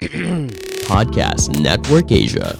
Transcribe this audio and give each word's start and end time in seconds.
Podcast 0.88 1.60
Network 1.60 2.08
Asia. 2.08 2.56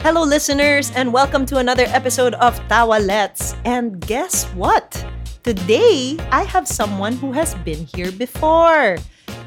Hello, 0.00 0.24
listeners, 0.24 0.90
and 0.96 1.12
welcome 1.12 1.44
to 1.44 1.58
another 1.58 1.84
episode 1.92 2.32
of 2.40 2.56
Tawa 2.72 3.04
Let's. 3.04 3.54
And 3.66 4.00
guess 4.00 4.48
what? 4.56 4.96
Today, 5.42 6.16
I 6.32 6.44
have 6.44 6.66
someone 6.66 7.12
who 7.12 7.32
has 7.32 7.54
been 7.68 7.84
here 7.84 8.12
before. 8.12 8.96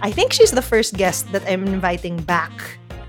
I 0.05 0.11
think 0.11 0.31
she's 0.31 0.51
the 0.51 0.61
first 0.61 0.93
guest 0.93 1.31
that 1.31 1.41
I'm 1.49 1.65
inviting 1.65 2.21
back 2.21 2.53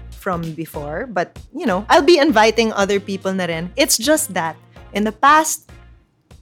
from 0.08 0.40
before, 0.56 1.04
but 1.04 1.36
you 1.52 1.66
know, 1.66 1.84
I'll 1.90 2.00
be 2.00 2.16
inviting 2.16 2.72
other 2.72 2.98
people 2.98 3.34
na 3.34 3.44
rin. 3.44 3.76
It's 3.76 4.00
just 4.00 4.32
that 4.32 4.56
in 4.94 5.04
the 5.04 5.12
past 5.12 5.67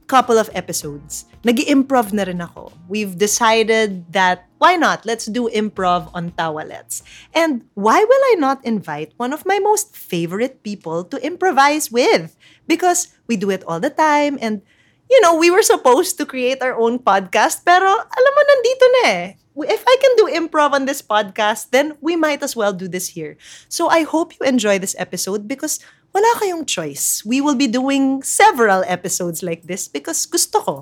couple 0.06 0.38
of 0.38 0.50
episodes, 0.54 1.26
nag 1.42 1.58
improv 1.66 2.14
na 2.14 2.24
rin 2.24 2.38
ako. 2.38 2.70
We've 2.86 3.18
decided 3.18 4.06
that 4.14 4.46
why 4.58 4.78
not? 4.78 5.04
Let's 5.04 5.26
do 5.26 5.50
improv 5.50 6.10
on 6.14 6.32
Tawalets. 6.38 7.02
And 7.34 7.66
why 7.74 8.00
will 8.00 8.24
I 8.32 8.34
not 8.38 8.64
invite 8.64 9.12
one 9.18 9.34
of 9.34 9.44
my 9.44 9.58
most 9.58 9.94
favorite 9.94 10.62
people 10.62 11.04
to 11.10 11.20
improvise 11.20 11.90
with? 11.90 12.38
Because 12.66 13.12
we 13.26 13.36
do 13.36 13.50
it 13.50 13.66
all 13.66 13.80
the 13.80 13.90
time 13.92 14.38
and 14.40 14.62
you 15.10 15.20
know, 15.20 15.34
we 15.36 15.50
were 15.50 15.62
supposed 15.62 16.18
to 16.18 16.26
create 16.26 16.62
our 16.62 16.74
own 16.74 16.98
podcast 16.98 17.62
pero 17.62 17.86
alam 17.86 18.32
mo 18.34 18.42
nandito 18.42 18.84
na 18.90 19.02
eh. 19.06 19.24
If 19.56 19.80
I 19.88 19.96
can 19.96 20.12
do 20.20 20.28
improv 20.28 20.76
on 20.76 20.84
this 20.84 21.00
podcast, 21.00 21.72
then 21.72 21.96
we 22.04 22.12
might 22.12 22.44
as 22.44 22.52
well 22.52 22.76
do 22.76 22.92
this 22.92 23.08
here. 23.16 23.40
So 23.72 23.88
I 23.88 24.04
hope 24.04 24.36
you 24.36 24.44
enjoy 24.44 24.76
this 24.76 24.92
episode 25.00 25.48
because 25.48 25.80
wala 26.16 26.32
kayong 26.40 26.64
choice. 26.64 27.20
We 27.28 27.44
will 27.44 27.60
be 27.60 27.68
doing 27.68 28.24
several 28.24 28.80
episodes 28.88 29.44
like 29.44 29.68
this 29.68 29.84
because 29.84 30.24
gusto 30.24 30.64
ko. 30.64 30.76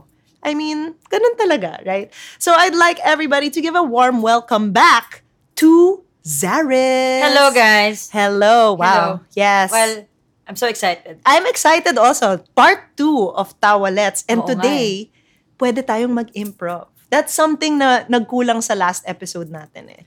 I 0.46 0.54
mean, 0.54 0.94
ganun 1.10 1.34
talaga, 1.34 1.82
right? 1.82 2.06
So 2.38 2.54
I'd 2.54 2.78
like 2.78 3.02
everybody 3.02 3.50
to 3.50 3.58
give 3.58 3.74
a 3.74 3.82
warm 3.82 4.22
welcome 4.22 4.70
back 4.70 5.26
to 5.58 6.06
Zaris. 6.22 7.26
Hello, 7.26 7.50
guys. 7.50 8.14
Hello. 8.14 8.78
Wow. 8.78 8.86
Hello. 8.86 9.08
Yes. 9.34 9.74
Well, 9.74 10.06
I'm 10.46 10.54
so 10.54 10.70
excited. 10.70 11.18
I'm 11.26 11.50
excited 11.50 11.98
also. 11.98 12.38
Part 12.54 12.94
2 12.94 13.34
of 13.34 13.58
Tawalets. 13.58 14.22
And 14.30 14.38
Oo 14.38 14.46
nga 14.46 14.54
eh. 14.54 14.54
today, 14.54 14.88
pwede 15.58 15.82
tayong 15.82 16.14
mag-improv. 16.14 16.94
That's 17.10 17.34
something 17.34 17.80
na 17.80 18.06
nagkulang 18.06 18.62
sa 18.62 18.78
last 18.78 19.02
episode 19.10 19.50
natin 19.50 19.98
eh. 19.98 20.06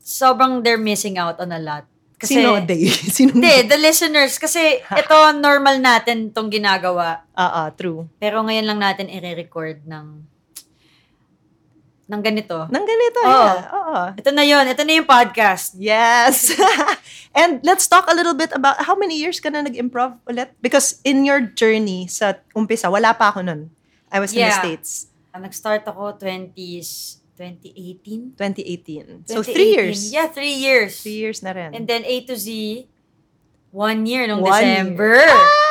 Sobrang 0.00 0.64
they're 0.64 0.80
missing 0.80 1.20
out 1.20 1.36
on 1.36 1.52
a 1.52 1.60
lot. 1.60 1.84
Kasi, 2.24 2.40
Sino, 2.40 2.56
Day? 2.64 2.88
Sino? 3.16 3.36
Hindi, 3.36 3.68
the 3.68 3.76
listeners. 3.76 4.40
Kasi 4.40 4.80
ito, 5.04 5.16
normal 5.36 5.76
natin 5.84 6.32
tong 6.32 6.48
ginagawa. 6.48 7.28
Ah, 7.36 7.64
ah, 7.64 7.68
true. 7.70 8.08
Pero 8.16 8.40
ngayon 8.40 8.64
lang 8.64 8.80
natin 8.80 9.12
i-record 9.12 9.84
ng 9.84 10.24
ng 12.04 12.20
ganito. 12.20 12.68
Nang 12.68 12.84
ganito, 12.84 13.20
Oo. 13.24 13.28
yeah. 13.28 13.56
Oo. 13.72 13.96
Ito 14.12 14.28
na 14.32 14.44
yon 14.44 14.68
Ito 14.68 14.84
na 14.84 14.92
yung 14.92 15.08
podcast. 15.08 15.72
Yes. 15.80 16.52
and 17.38 17.64
let's 17.64 17.88
talk 17.88 18.04
a 18.12 18.16
little 18.16 18.36
bit 18.36 18.52
about 18.52 18.76
how 18.84 18.92
many 18.92 19.16
years 19.16 19.40
ka 19.40 19.48
na 19.48 19.64
nag-improv 19.64 20.20
ulit? 20.28 20.52
Because 20.60 21.00
in 21.00 21.24
your 21.24 21.40
journey 21.40 22.04
sa 22.04 22.36
umpisa, 22.52 22.92
wala 22.92 23.16
pa 23.16 23.32
ako 23.32 23.40
nun. 23.40 23.72
I 24.12 24.20
was 24.20 24.36
in 24.36 24.44
the 24.44 24.52
Yeah. 24.52 24.60
States. 24.60 25.08
Ah, 25.32 25.40
Nag-start 25.40 25.88
ako 25.88 26.20
20s, 26.20 27.23
2018? 27.36 28.38
2018. 28.38 29.26
So, 29.26 29.42
2018. 29.42 29.54
three 29.54 29.70
years. 29.74 29.98
Yeah, 30.10 30.26
three 30.30 30.54
years. 30.54 30.92
Three 31.02 31.18
years 31.18 31.42
na 31.42 31.50
rin. 31.52 31.74
And 31.74 31.84
then 31.86 32.06
A 32.06 32.22
to 32.30 32.38
Z, 32.38 32.86
one 33.74 34.06
year 34.06 34.26
nung 34.26 34.40
One 34.40 34.62
December. 34.62 35.18
year. 35.18 35.34
Ah! 35.34 35.62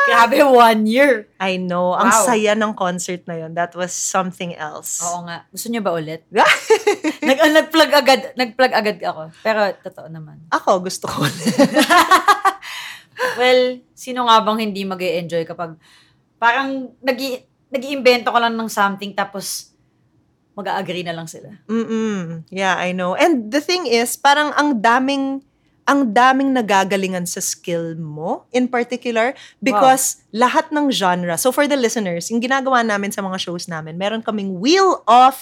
Grabe, 0.00 0.42
one 0.42 0.88
year. 0.88 1.28
I 1.38 1.60
know. 1.60 1.92
Ang 1.92 2.08
Wow. 2.10 2.24
saya 2.24 2.56
ng 2.56 2.72
concert 2.72 3.22
na 3.28 3.36
yun. 3.36 3.52
That 3.54 3.76
was 3.76 3.92
something 3.92 4.56
else. 4.56 4.98
Oo 5.04 5.22
nga. 5.28 5.44
Gusto 5.52 5.68
niyo 5.68 5.84
ba 5.84 5.92
ulit? 5.92 6.24
Nag, 7.22 7.38
ah, 7.38 7.52
nag-plug 7.52 7.92
agad, 7.92 8.20
nag-plug 8.34 8.72
agad 8.74 8.98
ako. 9.04 9.30
Pero 9.44 9.60
totoo 9.84 10.08
naman. 10.08 10.40
Ako, 10.50 10.82
gusto 10.82 11.06
ko. 11.06 11.20
Well, 13.36 13.84
sino 13.92 14.24
nga 14.24 14.40
bang 14.40 14.58
hindi 14.64 14.80
mag 14.88 15.00
enjoy 15.00 15.44
kapag 15.44 15.76
parang 16.40 16.88
nag 17.04 17.18
nag-iimbento 17.68 18.32
ka 18.32 18.40
lang 18.40 18.56
ng 18.56 18.70
something 18.72 19.12
tapos 19.12 19.69
mag-agree 20.60 21.02
na 21.02 21.16
lang 21.16 21.26
sila. 21.26 21.56
Mm-mm. 21.66 22.44
Yeah, 22.52 22.76
I 22.76 22.92
know. 22.92 23.16
And 23.16 23.48
the 23.48 23.64
thing 23.64 23.88
is, 23.88 24.14
parang 24.20 24.52
ang 24.54 24.84
daming 24.84 25.40
ang 25.90 26.14
daming 26.14 26.54
nagagalingan 26.54 27.26
sa 27.26 27.42
skill 27.42 27.98
mo 27.98 28.46
in 28.54 28.70
particular 28.70 29.34
because 29.58 30.22
lahat 30.30 30.70
ng 30.70 30.86
genre. 30.94 31.34
So 31.34 31.50
for 31.50 31.66
the 31.66 31.74
listeners, 31.74 32.30
yung 32.30 32.38
ginagawa 32.38 32.86
namin 32.86 33.10
sa 33.10 33.26
mga 33.26 33.42
shows 33.42 33.66
namin, 33.66 33.98
meron 33.98 34.22
kaming 34.22 34.62
wheel 34.62 35.02
of 35.10 35.34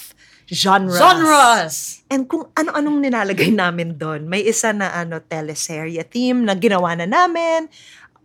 genres. 0.48 0.96
Genres! 0.96 1.76
And 2.08 2.24
kung 2.24 2.48
ano-anong 2.56 3.04
nilalagay 3.04 3.52
namin 3.52 4.00
doon, 4.00 4.24
may 4.24 4.40
isa 4.40 4.72
na 4.72 4.88
ano 4.96 5.20
teleserye 5.20 6.00
theme 6.08 6.48
na 6.48 6.56
ginawa 6.56 6.96
na 6.96 7.04
namin. 7.04 7.68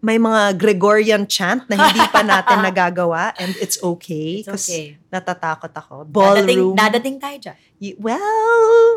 May 0.03 0.19
mga 0.19 0.59
Gregorian 0.59 1.23
chant 1.25 1.63
na 1.65 1.79
hindi 1.79 2.03
pa 2.11 2.19
natin 2.21 2.59
nagagawa 2.67 3.31
and 3.39 3.55
it's 3.57 3.79
okay. 3.79 4.43
It's 4.43 4.51
okay. 4.51 4.99
Natatakot 5.07 5.71
ako. 5.71 6.03
Dadating, 6.03 6.59
Ballroom. 6.59 6.75
dadating 6.75 7.17
tayo 7.17 7.37
dyan. 7.39 7.57
Well, 7.97 8.27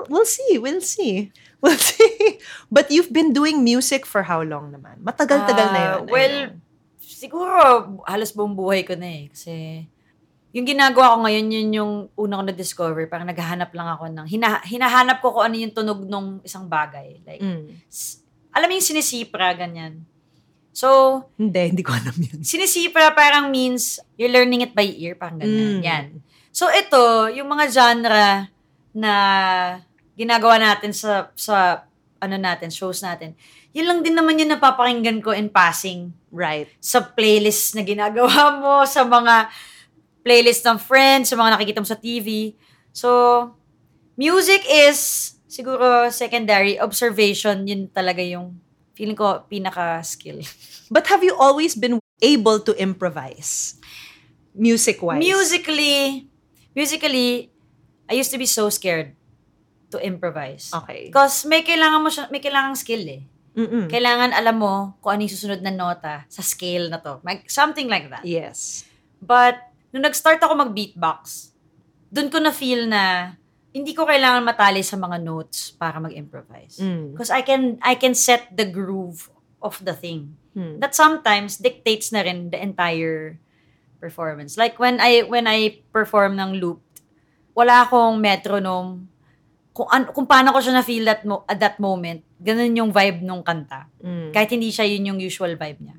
we'll 0.07 0.27
see. 0.27 0.59
We'll 0.59 0.83
see. 0.83 1.31
We'll 1.63 1.79
see. 1.79 2.37
But 2.69 2.93
you've 2.93 3.11
been 3.11 3.33
doing 3.33 3.65
music 3.65 4.05
for 4.05 4.23
how 4.23 4.45
long 4.45 4.71
naman? 4.71 5.01
Matagal-tagal 5.01 5.67
na 5.67 5.79
Ah, 5.79 5.87
yun. 5.97 6.03
I 6.05 6.13
well, 6.13 6.37
know. 6.45 6.61
siguro 7.01 7.61
halos 8.05 8.31
buong 8.31 8.53
buhay 8.53 8.83
ko 8.83 8.93
na 8.93 9.09
eh. 9.09 9.25
Kasi 9.33 9.83
yung 10.53 10.69
ginagawa 10.69 11.17
ko 11.17 11.25
ngayon, 11.25 11.47
yun 11.49 11.69
yung 11.73 11.93
una 12.13 12.39
ko 12.39 12.43
na-discover. 12.45 13.09
Parang 13.09 13.27
naghahanap 13.27 13.73
lang 13.73 13.89
ako 13.89 14.05
ng, 14.07 14.27
hina, 14.29 14.61
hinahanap 14.63 15.19
ko 15.19 15.33
kung 15.33 15.49
ano 15.49 15.57
yung 15.57 15.73
tunog 15.73 16.03
ng 16.03 16.27
isang 16.43 16.67
bagay. 16.67 17.25
Like, 17.25 17.41
Mm. 17.41 17.73
alam 18.53 18.67
mo 18.69 18.75
yung 18.75 18.89
sinisipra, 18.89 19.57
ganyan. 19.57 20.05
So, 20.77 21.25
Hindi, 21.41 21.73
hindi 21.73 21.81
ko 21.81 21.97
alam 21.97 22.13
yun. 22.13 22.45
sinisipra 22.45 23.17
parang 23.17 23.49
means 23.49 23.97
you're 24.21 24.29
learning 24.29 24.61
it 24.61 24.77
by 24.77 24.85
ear, 24.85 25.17
parang 25.17 25.41
ganyan. 25.41 25.81
Mm. 25.81 25.81
Yan. 25.81 26.07
So 26.53 26.69
ito, 26.69 27.33
yung 27.33 27.49
mga 27.49 27.65
genre 27.73 28.53
na 28.93 29.13
ginagawa 30.13 30.61
natin 30.61 30.93
sa 30.93 31.33
sa 31.33 31.89
ano 32.21 32.37
natin, 32.37 32.69
shows 32.69 33.01
natin. 33.01 33.33
Yun 33.73 33.89
lang 33.89 34.01
din 34.01 34.13
naman 34.13 34.37
yung 34.37 34.53
napapakinggan 34.53 35.25
ko 35.25 35.33
in 35.33 35.49
passing 35.49 36.13
Right. 36.29 36.69
sa 36.81 37.01
playlist 37.01 37.73
na 37.73 37.81
ginagawa 37.81 38.29
mo, 38.61 38.85
sa 38.85 39.05
mga 39.05 39.49
playlist 40.21 40.61
ng 40.61 40.77
friends, 40.77 41.33
sa 41.33 41.41
mga 41.41 41.57
nakikita 41.57 41.81
mo 41.81 41.89
sa 41.89 41.97
TV. 41.97 42.53
So, 42.93 43.09
music 44.17 44.61
is 44.69 45.33
siguro 45.49 46.13
secondary. 46.13 46.77
Observation, 46.77 47.65
yun 47.65 47.89
talaga 47.89 48.21
yung 48.21 48.57
feeling 48.97 49.15
ko 49.15 49.45
pinaka-skill. 49.47 50.41
But 50.95 51.07
have 51.13 51.21
you 51.21 51.37
always 51.37 51.77
been 51.77 52.01
able 52.19 52.65
to 52.65 52.73
improvise? 52.81 53.77
Music-wise? 54.57 55.21
Musically, 55.21 56.27
musically, 56.73 57.53
I 58.09 58.17
used 58.17 58.33
to 58.33 58.41
be 58.41 58.49
so 58.49 58.73
scared 58.73 59.13
to 59.93 60.01
improvise. 60.01 60.73
Okay. 60.73 61.13
Because 61.13 61.45
may 61.45 61.61
kailangan 61.61 62.01
mo 62.01 62.09
siya, 62.09 62.33
may 62.33 62.41
kailangan 62.41 62.75
skill 62.75 63.05
eh. 63.05 63.23
Mm-mm. 63.57 63.89
Kailangan 63.89 64.37
alam 64.37 64.57
mo 64.57 64.97
kung 65.01 65.17
ano 65.17 65.21
yung 65.25 65.33
susunod 65.33 65.61
na 65.61 65.73
nota 65.73 66.25
sa 66.29 66.41
scale 66.45 66.89
na 66.89 67.01
to. 67.01 67.21
Like, 67.21 67.49
something 67.49 67.89
like 67.89 68.09
that. 68.13 68.25
Yes. 68.25 68.85
But, 69.21 69.61
nung 69.93 70.05
nag-start 70.05 70.41
ako 70.41 70.57
mag-beatbox, 70.57 71.53
dun 72.13 72.29
ko 72.29 72.41
na-feel 72.41 72.89
na 72.89 73.37
hindi 73.77 73.93
ko 73.93 74.09
kailangan 74.09 74.41
matali 74.41 74.81
sa 74.81 74.97
mga 74.97 75.21
notes 75.21 75.77
para 75.77 76.01
mag-improvise. 76.01 76.81
Mm. 76.81 77.13
Because 77.13 77.29
I 77.29 77.45
can 77.45 77.77
I 77.85 78.01
can 78.01 78.17
set 78.17 78.49
the 78.57 78.65
groove 78.65 79.29
of 79.61 79.77
the 79.85 79.93
thing. 79.93 80.33
Hmm. 80.57 80.81
That 80.81 80.97
sometimes 80.97 81.61
dictates 81.61 82.09
na 82.17 82.25
rin 82.25 82.49
the 82.49 82.57
entire 82.57 83.37
performance. 84.01 84.57
Like 84.57 84.81
when 84.81 84.97
I 84.97 85.29
when 85.29 85.45
I 85.45 85.85
perform 85.93 86.41
ng 86.41 86.57
loop, 86.57 86.81
wala 87.53 87.85
akong 87.85 88.17
metronome. 88.17 89.13
Kung 89.77 89.93
an, 89.93 90.09
kung 90.09 90.25
paano 90.25 90.57
ko 90.57 90.65
siya 90.65 90.81
na 90.81 90.85
feel 90.85 91.05
that 91.05 91.29
mo, 91.29 91.45
at 91.45 91.61
that 91.61 91.77
moment, 91.77 92.25
ganun 92.41 92.73
yung 92.73 92.89
vibe 92.89 93.21
nung 93.21 93.45
kanta. 93.45 93.93
Mm. 94.01 94.33
Kahit 94.33 94.49
hindi 94.57 94.73
siya 94.73 94.89
yun 94.89 95.13
yung 95.13 95.21
usual 95.21 95.53
vibe 95.53 95.85
niya. 95.85 95.97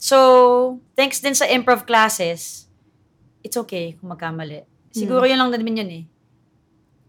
So, 0.00 0.80
thanks 0.96 1.20
din 1.20 1.36
sa 1.36 1.44
improv 1.52 1.84
classes, 1.84 2.64
it's 3.44 3.60
okay 3.60 4.00
kung 4.00 4.16
magkamali. 4.16 4.64
Siguro 4.88 5.28
yun 5.28 5.36
lang 5.36 5.52
naman 5.52 5.84
yun 5.84 5.92
eh. 5.92 6.04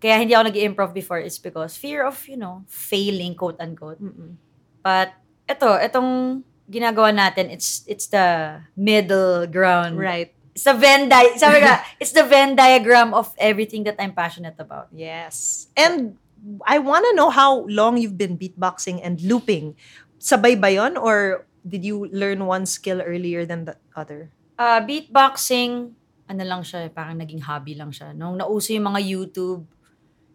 Kaya 0.03 0.19
hindi 0.19 0.35
ako 0.35 0.51
nag-improv 0.51 0.91
before, 0.91 1.23
it's 1.23 1.39
because 1.39 1.79
fear 1.79 2.03
of, 2.03 2.19
you 2.27 2.35
know, 2.35 2.67
failing, 2.67 3.39
quote-unquote. 3.39 4.03
Mm-mm. 4.03 4.35
But, 4.83 5.15
eto, 5.47 5.79
etong 5.79 6.43
ginagawa 6.67 7.15
natin, 7.15 7.47
it's 7.47 7.87
it's 7.87 8.11
the 8.11 8.59
middle 8.75 9.47
ground. 9.47 9.95
Right. 9.95 10.35
It's 10.51 10.67
the 10.67 10.75
Venn 10.75 11.07
di- 11.07 11.39
sabi 11.39 11.63
ka, 11.63 11.79
it's 12.03 12.11
the 12.11 12.27
Venn 12.27 12.59
diagram 12.59 13.15
of 13.15 13.31
everything 13.39 13.87
that 13.87 13.95
I'm 13.95 14.11
passionate 14.11 14.59
about. 14.59 14.91
Yes. 14.91 15.67
And 15.79 16.19
I 16.67 16.83
want 16.83 17.07
to 17.07 17.15
know 17.15 17.31
how 17.31 17.63
long 17.71 17.95
you've 17.95 18.19
been 18.19 18.35
beatboxing 18.35 18.99
and 18.99 19.23
looping. 19.23 19.79
Sabay 20.19 20.59
ba 20.59 20.67
yun? 20.67 20.99
Or 20.99 21.47
did 21.63 21.87
you 21.87 22.11
learn 22.11 22.43
one 22.43 22.67
skill 22.67 22.99
earlier 22.99 23.47
than 23.47 23.65
the 23.71 23.79
other? 23.95 24.35
Ah, 24.59 24.83
beatboxing, 24.83 25.95
ano 26.27 26.43
lang 26.43 26.61
siya, 26.61 26.91
parang 26.91 27.17
naging 27.17 27.41
hobby 27.47 27.73
lang 27.73 27.89
siya. 27.89 28.11
Nung 28.11 28.37
nauso 28.37 28.75
yung 28.75 28.93
mga 28.93 29.01
YouTube, 29.01 29.63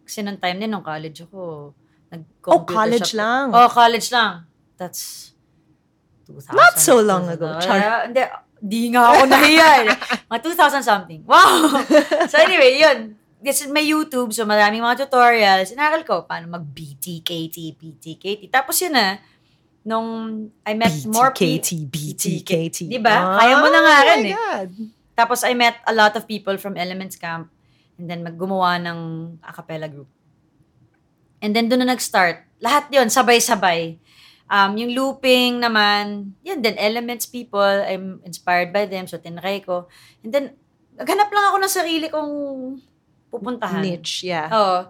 kasi 0.09 0.25
nung 0.25 0.35
time 0.35 0.57
din, 0.57 0.67
nung 0.67 0.81
college 0.81 1.21
ako, 1.21 1.71
nag-computer 2.09 2.49
Oh, 2.49 2.65
college 2.65 3.05
shop- 3.07 3.21
lang. 3.21 3.45
Oh, 3.53 3.69
college 3.69 4.09
lang. 4.09 4.49
That's 4.73 5.29
2000. 6.25 6.49
Not 6.51 6.75
so 6.75 6.97
long 6.99 7.29
ago, 7.29 7.45
Char. 7.59 8.05
hindi, 8.05 8.21
di 8.57 8.89
nga 8.89 9.13
ako 9.13 9.21
nahiya. 9.25 9.69
eh. 9.81 9.87
Mga 10.29 10.41
2000 10.41 10.81
something. 10.81 11.21
Wow! 11.25 11.77
so 12.25 12.35
anyway, 12.37 12.81
yun. 12.81 13.13
This 13.39 13.61
is 13.61 13.69
my 13.69 13.79
YouTube, 13.79 14.35
so 14.35 14.43
maraming 14.43 14.83
mga 14.83 15.07
tutorials. 15.07 15.71
Inaral 15.71 16.03
ko 16.03 16.27
paano 16.27 16.51
mag-BTKT, 16.51 17.55
BTKT. 17.71 18.51
Tapos 18.51 18.75
yun 18.83 18.91
na, 18.91 19.15
nung 19.81 20.07
I 20.67 20.75
met 20.75 20.91
more 21.07 21.31
people. 21.31 21.87
BTKT. 21.87 22.91
Di 22.91 22.99
ba? 22.99 23.39
Kaya 23.39 23.63
mo 23.63 23.71
na 23.71 23.79
nga 23.79 23.95
rin 24.03 24.19
Oh 24.19 24.25
my 24.25 24.27
eh. 24.27 24.35
God. 24.35 24.69
Tapos 25.15 25.39
I 25.47 25.55
met 25.55 25.79
a 25.87 25.95
lot 25.95 26.19
of 26.19 26.27
people 26.27 26.59
from 26.59 26.75
Elements 26.75 27.15
Camp 27.15 27.47
and 27.99 28.07
then 28.07 28.23
maggumawa 28.23 28.79
ng 28.79 28.99
a 29.43 29.51
cappella 29.51 29.91
group. 29.91 30.07
And 31.43 31.51
then 31.51 31.67
doon 31.67 31.83
na 31.83 31.91
nag-start. 31.93 32.47
Lahat 32.63 32.87
yon 32.87 33.11
sabay-sabay. 33.11 33.99
Um, 34.49 34.79
yung 34.79 34.91
looping 34.95 35.61
naman, 35.61 36.33
yun 36.41 36.63
din, 36.63 36.73
Elements 36.79 37.27
people, 37.29 37.61
I'm 37.61 38.23
inspired 38.25 38.73
by 38.73 38.89
them, 38.89 39.05
so 39.05 39.21
tinry 39.21 39.61
ko. 39.61 39.85
And 40.25 40.33
then, 40.33 40.57
naghanap 40.97 41.29
lang 41.29 41.45
ako 41.53 41.57
ng 41.61 41.75
sarili 41.75 42.07
kong 42.09 42.31
pupuntahan. 43.29 43.83
Niche, 43.85 44.25
yeah. 44.25 44.49
Oo. 44.49 44.89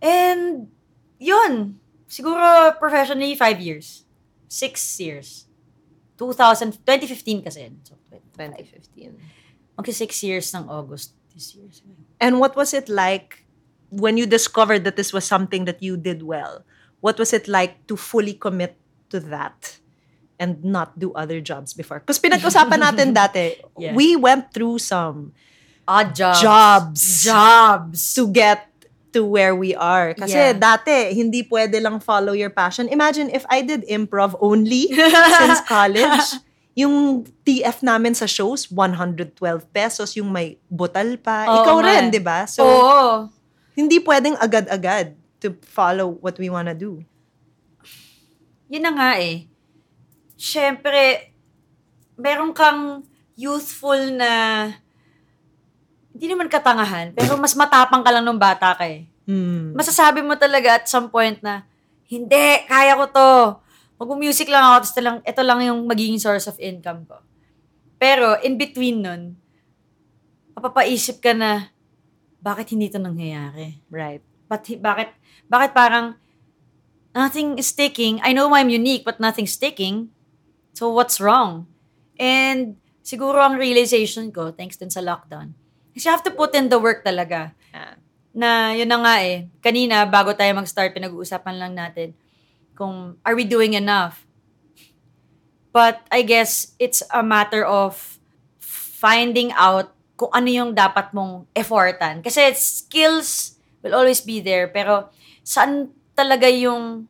And, 0.00 0.72
yun. 1.20 1.76
Siguro, 2.08 2.72
professionally, 2.80 3.36
five 3.36 3.60
years. 3.60 4.08
Six 4.48 4.80
years. 5.02 5.44
2000, 6.16 6.80
2015 6.80 7.44
kasi. 7.44 7.68
So, 7.84 8.00
2015. 8.40 9.20
Magka 9.76 9.92
six 9.92 10.24
years 10.24 10.48
ng 10.56 10.64
August 10.72 11.12
this 11.36 11.52
year. 11.54 11.68
And 12.16 12.40
what 12.40 12.56
was 12.56 12.72
it 12.72 12.88
like 12.88 13.44
when 13.92 14.16
you 14.16 14.24
discovered 14.24 14.84
that 14.88 14.96
this 14.96 15.12
was 15.12 15.28
something 15.28 15.68
that 15.68 15.84
you 15.84 16.00
did 16.00 16.24
well? 16.24 16.64
What 17.04 17.20
was 17.20 17.36
it 17.36 17.44
like 17.46 17.84
to 17.92 17.96
fully 17.96 18.32
commit 18.32 18.80
to 19.12 19.20
that 19.28 19.78
and 20.40 20.64
not 20.64 20.96
do 20.98 21.12
other 21.12 21.44
jobs 21.44 21.76
before? 21.76 22.00
Because 22.00 22.18
pinag-usapan 22.18 22.80
natin 22.80 23.12
dati, 23.20 23.60
Yeah. 23.76 23.92
we 23.92 24.16
went 24.16 24.50
through 24.56 24.80
some 24.80 25.36
Odd 25.86 26.16
jobs. 26.18 26.40
Jobs. 26.42 27.02
Jobs. 27.22 28.00
to 28.18 28.26
get 28.26 28.66
to 29.14 29.22
where 29.22 29.54
we 29.54 29.70
are. 29.76 30.18
Kasi 30.18 30.34
Yeah. 30.34 30.58
dati, 30.58 31.14
hindi 31.14 31.46
pwede 31.46 31.78
lang 31.78 32.02
follow 32.02 32.34
your 32.34 32.50
passion. 32.50 32.90
Imagine 32.90 33.30
if 33.30 33.46
I 33.46 33.62
did 33.62 33.86
improv 33.86 34.34
only 34.42 34.90
since 35.38 35.62
college. 35.62 36.42
Yung 36.76 37.24
TF 37.40 37.80
namin 37.80 38.12
sa 38.12 38.28
shows, 38.28 38.68
112 38.68 39.32
pesos. 39.72 40.12
Yung 40.20 40.28
may 40.28 40.60
butal 40.68 41.16
pa. 41.16 41.48
Oo 41.48 41.64
Ikaw 41.64 41.76
nga 41.80 41.88
rin, 41.88 42.04
di 42.12 42.20
ba? 42.20 42.44
So, 42.44 42.62
Oo. 42.68 43.32
hindi 43.72 43.96
pwedeng 44.04 44.36
agad-agad 44.36 45.16
to 45.40 45.56
follow 45.64 46.20
what 46.20 46.36
we 46.36 46.52
wanna 46.52 46.76
do. 46.76 47.00
Yun 48.68 48.84
na 48.84 48.92
nga 48.92 49.10
eh. 49.16 49.48
Siyempre, 50.36 51.32
meron 52.20 52.52
kang 52.52 53.00
youthful 53.36 54.12
na 54.12 54.30
hindi 56.12 56.32
naman 56.32 56.48
katangahan, 56.48 57.12
pero 57.12 57.36
mas 57.36 57.52
matapang 57.52 58.00
ka 58.00 58.08
lang 58.12 58.24
nung 58.24 58.40
bata 58.40 58.72
ka 58.72 58.84
eh. 58.88 59.04
Hmm. 59.28 59.76
Masasabi 59.76 60.24
mo 60.24 60.32
talaga 60.36 60.80
at 60.80 60.88
some 60.88 61.12
point 61.12 61.40
na, 61.40 61.64
hindi, 62.08 62.64
kaya 62.64 62.96
ko 62.96 63.04
to. 63.12 63.32
Mag-music 63.96 64.52
lang 64.52 64.60
ako, 64.60 64.76
tapos 64.84 64.92
ito 64.92 65.02
lang, 65.02 65.16
ito 65.24 65.42
lang 65.42 65.60
yung 65.64 65.80
magiging 65.88 66.20
source 66.20 66.44
of 66.48 66.60
income 66.60 67.08
ko. 67.08 67.16
Pero, 67.96 68.36
in 68.44 68.60
between 68.60 69.00
nun, 69.00 69.40
mapapaisip 70.52 71.24
ka 71.24 71.32
na, 71.32 71.72
bakit 72.44 72.76
hindi 72.76 72.92
to 72.92 73.00
nangyayari? 73.00 73.80
Right. 73.88 74.20
But, 74.46 74.68
bakit, 74.78 75.16
bakit 75.48 75.72
parang, 75.72 76.20
nothing 77.16 77.56
is 77.56 77.72
sticking. 77.72 78.20
I 78.20 78.36
know 78.36 78.52
I'm 78.52 78.68
unique, 78.68 79.02
but 79.02 79.16
nothing's 79.16 79.56
sticking. 79.56 80.12
So, 80.76 80.92
what's 80.92 81.16
wrong? 81.16 81.64
And, 82.20 82.76
siguro 83.00 83.40
ang 83.40 83.56
realization 83.56 84.28
ko, 84.28 84.52
thanks 84.52 84.76
din 84.76 84.92
sa 84.92 85.00
lockdown, 85.00 85.56
is 85.96 86.04
you 86.04 86.12
have 86.12 86.26
to 86.28 86.34
put 86.36 86.52
in 86.52 86.68
the 86.68 86.76
work 86.76 87.00
talaga 87.00 87.56
Yeah. 87.72 87.96
na 88.36 88.48
yun 88.76 88.88
na 88.92 89.00
nga 89.00 89.14
eh. 89.24 89.48
Kanina, 89.64 90.04
bago 90.04 90.36
tayo 90.36 90.52
mag-start, 90.52 90.92
pinag-uusapan 90.92 91.56
lang 91.56 91.72
natin 91.72 92.12
kung 92.76 93.16
are 93.24 93.32
we 93.32 93.48
doing 93.48 93.72
enough? 93.72 94.28
But 95.72 96.04
I 96.12 96.22
guess 96.22 96.76
it's 96.78 97.02
a 97.12 97.20
matter 97.24 97.64
of 97.64 98.20
finding 98.96 99.52
out 99.56 99.92
kung 100.16 100.32
ano 100.32 100.48
yung 100.48 100.70
dapat 100.72 101.12
mong 101.12 101.44
effortan. 101.52 102.24
Kasi 102.24 102.52
skills 102.56 103.60
will 103.84 103.92
always 103.92 104.24
be 104.24 104.40
there, 104.40 104.68
pero 104.72 105.12
saan 105.44 105.92
talaga 106.16 106.48
yung 106.48 107.04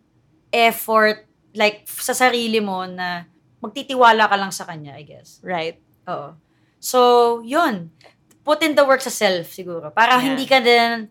effort, 0.51 1.27
like 1.55 1.87
sa 1.87 2.11
sarili 2.11 2.59
mo 2.59 2.83
na 2.91 3.31
magtitiwala 3.63 4.27
ka 4.27 4.35
lang 4.35 4.51
sa 4.51 4.67
kanya, 4.67 4.99
I 4.99 5.07
guess. 5.07 5.39
Right. 5.47 5.79
Oo. 6.11 6.35
So, 6.83 6.99
yun. 7.47 7.95
Put 8.43 8.63
in 8.63 8.75
the 8.75 8.83
work 8.87 9.03
sa 9.03 9.11
self, 9.11 9.51
siguro. 9.55 9.91
Para 9.95 10.19
Yeah. 10.19 10.35
hindi 10.35 10.45
ka 10.47 10.59
din, 10.59 11.07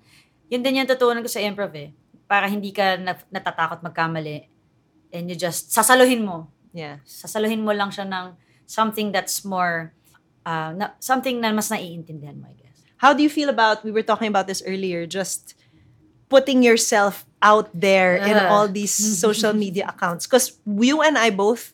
yun 0.52 0.62
din 0.62 0.84
yung 0.84 0.88
tutunan 0.92 1.24
ko 1.24 1.32
sa 1.32 1.42
improv 1.44 1.72
eh. 1.76 1.92
Para 2.26 2.50
hindi 2.50 2.74
ka 2.74 2.98
na- 2.98 3.22
natatakot 3.30 3.82
magkamali. 3.82 4.50
And 5.14 5.30
you 5.30 5.38
just, 5.38 5.72
sasaluhin 5.72 6.26
mo. 6.26 6.50
Yeah. 6.74 7.00
Sasaluhin 7.06 7.64
mo 7.64 7.72
lang 7.72 7.90
siya 7.90 8.04
ng 8.04 8.36
something 8.66 9.14
that's 9.14 9.46
more, 9.46 9.94
uh, 10.44 10.74
na, 10.74 10.86
something 11.00 11.40
na 11.40 11.54
mas 11.54 11.70
naiintindihan 11.70 12.36
mo, 12.36 12.50
I 12.50 12.56
guess. 12.58 12.78
How 12.98 13.14
do 13.14 13.22
you 13.22 13.30
feel 13.30 13.48
about, 13.48 13.86
we 13.86 13.92
were 13.92 14.04
talking 14.04 14.28
about 14.28 14.48
this 14.48 14.64
earlier, 14.66 15.06
just 15.06 15.54
putting 16.28 16.66
yourself 16.66 17.24
out 17.46 17.70
there 17.72 18.18
in 18.18 18.34
Ah. 18.34 18.50
all 18.50 18.66
these 18.68 18.92
social 19.26 19.54
media 19.54 19.86
accounts? 19.88 20.26
Because 20.26 20.58
you 20.66 21.00
and 21.06 21.16
I 21.16 21.30
both 21.30 21.72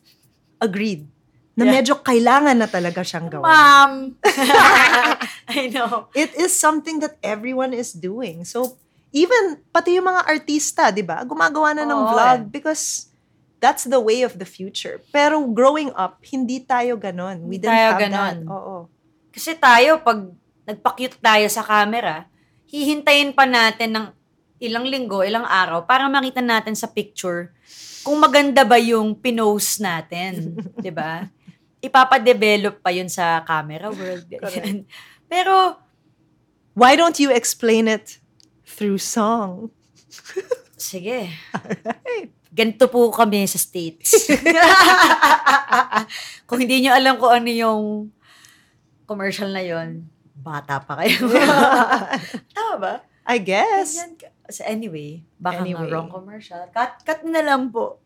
agreed 0.60 1.08
na 1.56 1.64
Yeah. 1.64 1.80
medyo 1.80 1.94
kailangan 1.98 2.60
na 2.60 2.68
talaga 2.68 3.00
siyang 3.02 3.32
gawin. 3.32 3.44
Mom! 3.48 3.92
I 5.52 5.68
know. 5.68 6.08
It 6.14 6.32
is 6.36 6.52
something 6.54 7.00
that 7.00 7.16
everyone 7.24 7.72
is 7.72 7.92
doing. 7.92 8.44
So, 8.44 8.76
even 9.12 9.60
pati 9.68 10.00
yung 10.00 10.08
mga 10.08 10.24
artista, 10.24 10.88
di 10.88 11.04
ba? 11.04 11.20
Gumagawa 11.22 11.76
na 11.76 11.84
ng 11.84 12.00
Oo, 12.00 12.08
vlog 12.10 12.40
eh. 12.44 12.48
because 12.48 13.12
that's 13.60 13.84
the 13.84 14.00
way 14.00 14.24
of 14.24 14.40
the 14.40 14.48
future. 14.48 14.98
Pero 15.12 15.38
growing 15.52 15.92
up, 15.94 16.18
hindi 16.26 16.64
tayo 16.64 16.96
ganon. 16.96 17.44
We 17.46 17.60
didn't 17.60 17.76
tayo 17.76 17.88
have 17.94 18.00
ganon. 18.00 18.36
that. 18.42 18.50
Oo. 18.50 18.76
Kasi 19.30 19.54
tayo, 19.54 20.00
pag 20.00 20.32
nagpa-cute 20.64 21.20
tayo 21.20 21.46
sa 21.52 21.62
camera, 21.62 22.26
hihintayin 22.66 23.36
pa 23.36 23.44
natin 23.44 23.92
ng 23.92 24.06
ilang 24.58 24.86
linggo, 24.88 25.20
ilang 25.22 25.44
araw, 25.44 25.84
para 25.84 26.08
makita 26.08 26.40
natin 26.40 26.72
sa 26.72 26.88
picture 26.88 27.52
kung 28.02 28.18
maganda 28.18 28.66
ba 28.66 28.80
yung 28.80 29.14
pinost 29.14 29.78
natin. 29.78 30.56
'di 30.78 30.90
ba? 30.90 31.28
Ipapadevelop 31.86 32.78
pa 32.78 32.94
yun 32.94 33.10
sa 33.10 33.42
camera 33.42 33.90
world. 33.90 34.26
ganyan. 34.26 34.86
Pero, 35.26 35.78
Why 36.72 36.96
don't 36.96 37.20
you 37.20 37.28
explain 37.28 37.84
it 37.84 38.16
through 38.72 38.96
song? 38.96 39.68
sige. 40.74 41.28
Alright. 41.52 42.32
Ganito 42.52 42.88
po 42.88 43.08
kami 43.08 43.44
sa 43.44 43.56
States. 43.56 44.28
kung 46.48 46.60
hindi 46.60 46.84
nyo 46.84 46.92
alam 46.92 47.16
kung 47.16 47.32
ano 47.32 47.48
yung 47.48 47.82
commercial 49.04 49.48
na 49.48 49.64
yon 49.64 50.04
bata 50.36 50.80
pa 50.82 51.00
kayo. 51.00 51.32
Tama 52.56 52.74
ba? 52.76 52.94
I 53.22 53.38
guess. 53.38 54.02
So 54.50 54.66
anyway, 54.66 55.22
baka 55.38 55.62
Anyway. 55.62 55.86
nga 55.86 55.90
wrong 55.94 56.10
commercial. 56.10 56.62
Cut, 56.74 57.06
cut 57.06 57.22
na 57.22 57.40
lang 57.40 57.70
po. 57.70 58.02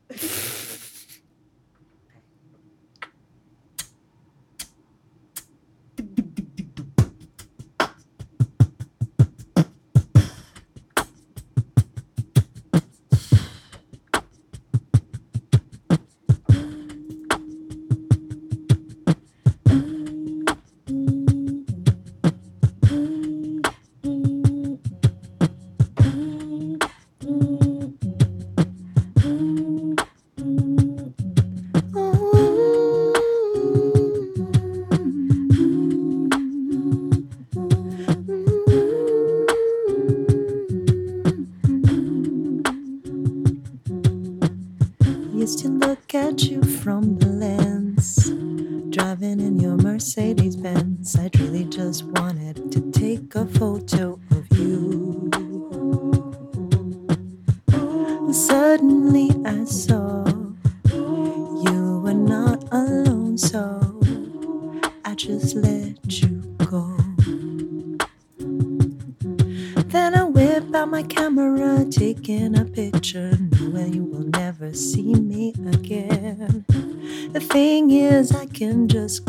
In 49.40 49.59
your 49.61 49.76
Mercedes 49.76 50.57
Benz. 50.57 51.16
I 51.16 51.28
truly 51.28 51.64
just 51.64 52.05
wanted 52.05 52.73
to 52.73 52.90
take 52.90 53.35
a 53.35 53.47
photo 53.47 54.19
of 54.31 54.59
you. 54.59 55.31
Suddenly 58.33 59.31
I 59.45 59.64
saw 59.64 60.25
you 60.93 62.00
were 62.02 62.14
not 62.14 62.64
alone, 62.73 63.38
so 63.38 64.00
I 65.05 65.14
just 65.14 65.57
let 65.57 66.23
you 66.23 66.43
go. 66.71 66.97
Then 69.88 70.14
I 70.14 70.25
whip 70.25 70.75
out 70.75 70.90
my 70.90 71.02
camera, 71.02 71.85
taking 71.90 72.59
a 72.59 72.64
picture, 72.64 73.38
knowing 73.52 73.95
you 73.95 74.05
will 74.05 74.28
never 74.28 74.73
see 74.75 75.14
me 75.14 75.55
again. 75.73 76.64
The 77.33 77.40
thing 77.40 77.90
is, 77.90 78.33
I 78.33 78.47
can 78.47 78.88
just 78.88 79.25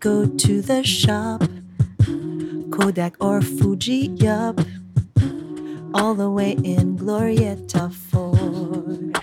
go 0.00 0.26
to 0.26 0.60
the 0.60 0.82
shop, 0.84 1.42
Kodak 2.70 3.16
or 3.20 3.40
Fuji, 3.40 4.10
yup. 4.16 4.60
All 5.94 6.14
the 6.14 6.30
way 6.30 6.52
in 6.52 6.98
Glorietta 6.98 7.92
Ford. 7.92 9.18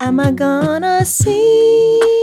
Am 0.00 0.20
I 0.20 0.30
gonna? 0.30 1.04
See 1.04 2.15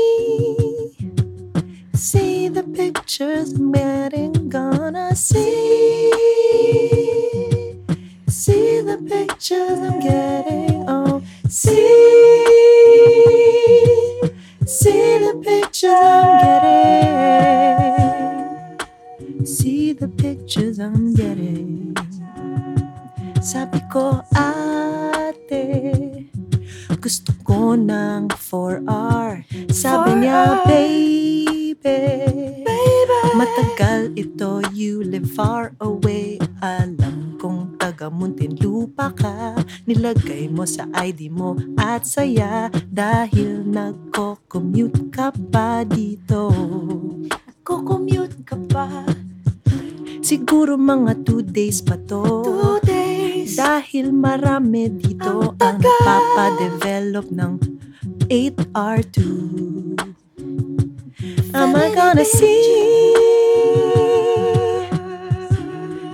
See 19.53 19.93
the 19.93 20.09
pictures 20.09 20.81
I'm 20.81 21.13
getting. 21.13 21.93
Sabi 23.37 23.85
ko, 23.85 24.25
ate, 24.33 25.61
gusto 26.97 27.37
ko 27.45 27.77
ng 27.77 28.33
4R. 28.33 29.45
Sabi 29.69 30.25
niya, 30.25 30.57
baby, 30.65 32.01
matagal 33.37 34.17
ito, 34.17 34.65
you 34.73 35.05
live 35.05 35.29
far 35.37 35.77
away. 35.77 36.41
Alam 36.57 37.37
kong 37.37 37.77
taga 37.77 38.09
Muntinlupa 38.09 39.13
ka. 39.13 39.53
Nilagay 39.85 40.49
mo 40.49 40.65
sa 40.65 40.89
ID 40.97 41.29
mo 41.29 41.53
at 41.77 42.09
saya 42.09 42.73
dahil 42.89 43.69
nagko-commute 43.69 45.13
ka 45.13 45.29
pa 45.53 45.85
dito. 45.85 46.49
Nagko-commute 47.29 48.41
ka 48.41 48.57
pa. 48.65 48.89
Siguro 50.23 50.79
mga 50.79 51.27
two 51.27 51.43
days 51.43 51.83
pa 51.83 51.99
to. 52.07 52.23
Two 52.47 52.79
days. 52.87 53.59
Dahil 53.59 54.15
marami 54.15 54.87
dito 54.95 55.51
Ang 55.59 55.83
ang 55.83 55.83
papadevelop 55.83 57.27
ng 57.27 57.59
8R2. 58.31 59.19
Am 61.51 61.75
I 61.75 61.91
gonna 61.91 62.23
see? 62.23 62.55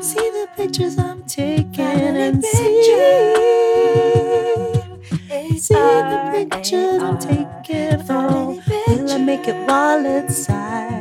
See 0.01 0.27
the 0.33 0.49
pictures 0.57 0.97
I'm 0.97 1.21
taking 1.29 2.17
and 2.17 2.41
see. 2.41 2.81
See 5.53 5.77
the 5.77 6.19
pictures 6.33 6.97
I'm 6.97 7.21
taking. 7.21 8.01
Oh, 8.09 8.57
will 8.89 9.05
I 9.05 9.21
make 9.21 9.45
it 9.45 9.55
wallet 9.69 10.33
size? 10.33 10.98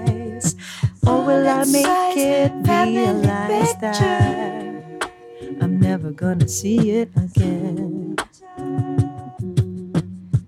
Or 1.09 1.25
will 1.25 1.49
I 1.49 1.65
make 1.65 2.21
it 2.21 2.53
realize 2.69 3.73
that 3.81 3.97
I'm 5.57 5.81
never 5.81 6.13
gonna 6.13 6.45
see 6.45 7.01
it 7.01 7.09
again? 7.17 8.13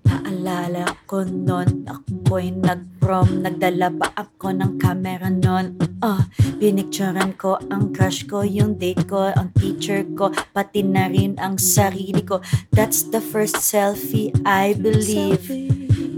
Naalala 0.04 0.92
ko 1.08 1.24
nun, 1.24 1.88
ako'y 1.88 2.52
nag-prom, 2.60 3.40
nagdala 3.40 3.88
pa 3.96 4.12
ako 4.12 4.52
ng 4.52 4.76
camera 4.76 5.32
nun. 5.32 5.80
Oh, 6.04 6.20
pinicturean 6.60 7.40
ko 7.40 7.56
ang 7.72 7.96
crush 7.96 8.28
ko, 8.28 8.44
yung 8.44 8.76
date 8.76 9.08
ko, 9.08 9.32
ang 9.32 9.56
teacher 9.56 10.04
ko, 10.12 10.28
pati 10.52 10.84
na 10.84 11.08
rin 11.08 11.40
ang 11.40 11.56
sarili 11.56 12.20
ko. 12.20 12.44
That's 12.68 13.08
the 13.08 13.24
first 13.24 13.64
selfie, 13.64 14.28
I 14.44 14.76
believe. 14.76 15.69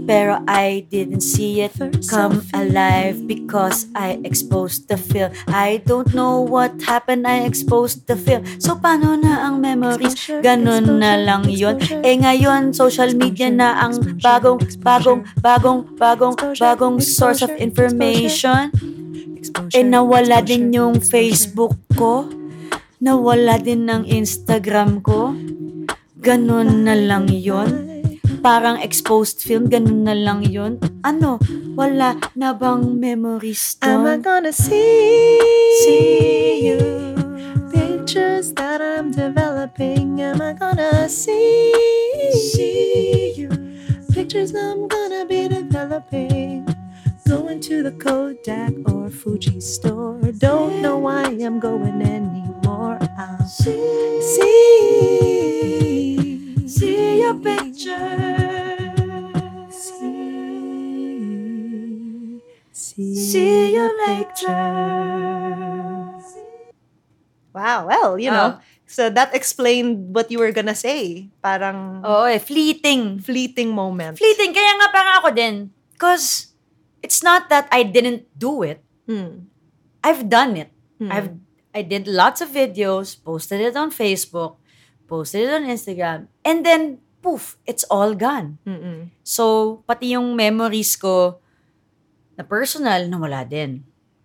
Pero 0.03 0.43
I 0.51 0.83
didn't 0.91 1.23
see 1.23 1.63
it 1.63 1.71
come 2.11 2.43
alive 2.51 3.23
because 3.23 3.87
I 3.95 4.19
exposed 4.27 4.91
the 4.91 4.99
film. 4.99 5.31
I 5.47 5.79
don't 5.87 6.11
know 6.11 6.43
what 6.43 6.75
happened, 6.83 7.23
I 7.23 7.47
exposed 7.47 8.09
the 8.11 8.19
film. 8.19 8.43
So 8.59 8.75
paano 8.75 9.15
na 9.15 9.47
ang 9.47 9.63
memories? 9.63 10.19
Ganun 10.43 10.99
na 10.99 11.15
lang 11.15 11.47
exposure. 11.47 11.79
Eh 12.03 12.19
ngayon, 12.19 12.75
social 12.75 13.15
media 13.15 13.47
na 13.47 13.79
ang 13.79 13.95
bagong, 14.19 14.59
bagong, 14.83 15.23
bagong, 15.39 15.87
bagong, 15.95 16.35
bagong 16.59 16.97
source 16.99 17.39
of 17.39 17.53
information. 17.61 18.73
Eh 19.71 19.85
nawala 19.87 20.43
din 20.43 20.73
yung. 20.73 20.99
Facebook 21.13 21.75
ko. 21.93 22.25
Nawala 23.03 23.61
din 23.61 23.85
ng 23.85 24.07
Instagram 24.07 25.03
ko. 25.03 25.35
Ganun 26.17 26.87
na 26.87 26.95
lang 26.95 27.27
yun. 27.29 27.92
Parang 28.43 28.75
exposed 28.83 29.39
film, 29.39 29.71
ganun 29.71 30.03
na 30.03 30.11
lang 30.11 30.43
yun. 30.43 30.75
Ano, 31.07 31.39
wala 31.79 32.19
na 32.35 32.51
bang 32.51 32.99
memories 32.99 33.79
Am 33.79 34.03
I 34.03 34.19
gonna 34.19 34.51
see, 34.51 35.39
See 35.87 36.67
you. 36.67 37.15
pictures 37.71 38.51
that 38.59 38.83
I'm 38.83 39.15
developing? 39.15 40.19
Am 40.19 40.43
I 40.43 40.51
gonna 40.51 41.07
see, 41.07 41.71
See 42.35 43.31
you. 43.39 43.47
pictures 44.11 44.51
I'm 44.51 44.91
gonna 44.91 45.23
be 45.23 45.47
developing? 45.47 46.67
Going 47.23 47.63
to 47.71 47.81
the 47.81 47.95
Kodak 47.95 48.75
or 48.91 49.07
Fuji 49.09 49.63
store. 49.63 50.19
Don't 50.37 50.83
know 50.83 50.99
why 50.99 51.23
I'm 51.31 51.63
going 51.63 52.03
anymore. 52.03 52.12
Well, 68.03 68.19
you 68.19 68.27
know, 68.27 68.59
Oh. 68.59 68.61
so 68.83 69.07
that 69.07 69.31
explained 69.31 70.11
what 70.11 70.27
you 70.27 70.39
were 70.39 70.51
gonna 70.51 70.75
say. 70.75 71.31
Parang 71.39 72.03
Oo 72.03 72.27
eh, 72.27 72.35
fleeting. 72.39 73.23
fleeting 73.23 73.71
moment. 73.71 74.19
Fleeting, 74.19 74.51
kaya 74.51 74.71
nga 74.75 74.87
parang 74.91 75.15
ako 75.23 75.29
din. 75.31 75.55
Because 75.95 76.51
it's 76.99 77.23
not 77.23 77.47
that 77.47 77.71
I 77.71 77.87
didn't 77.87 78.27
do 78.35 78.59
it. 78.63 78.83
Hmm. 79.07 79.47
I've 80.03 80.27
done 80.27 80.59
it. 80.59 80.69
Hmm. 80.99 81.11
I've 81.11 81.31
I 81.73 81.81
did 81.81 82.05
lots 82.05 82.43
of 82.43 82.51
videos, 82.51 83.15
posted 83.17 83.63
it 83.63 83.73
on 83.73 83.89
Facebook, 83.89 84.59
posted 85.09 85.47
it 85.47 85.53
on 85.55 85.65
Instagram, 85.65 86.27
and 86.45 86.61
then 86.61 87.01
poof, 87.23 87.57
it's 87.65 87.81
all 87.89 88.13
gone. 88.13 88.61
Mm-mm. 88.61 89.09
So, 89.25 89.81
pati 89.89 90.13
yung 90.13 90.37
memories 90.37 90.93
ko 90.93 91.41
na 92.37 92.45
personal, 92.45 93.09
nawala 93.09 93.41
din. 93.47 93.81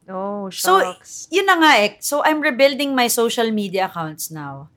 Oh, 0.09 0.49
So, 0.49 0.81
shucks. 0.81 1.29
yun 1.29 1.45
na 1.45 1.61
nga 1.61 1.73
eh. 1.85 2.01
So, 2.01 2.25
I'm 2.25 2.41
rebuilding 2.41 2.97
my 2.97 3.13
social 3.13 3.53
media 3.53 3.87
accounts 3.87 4.33
now. 4.33 4.73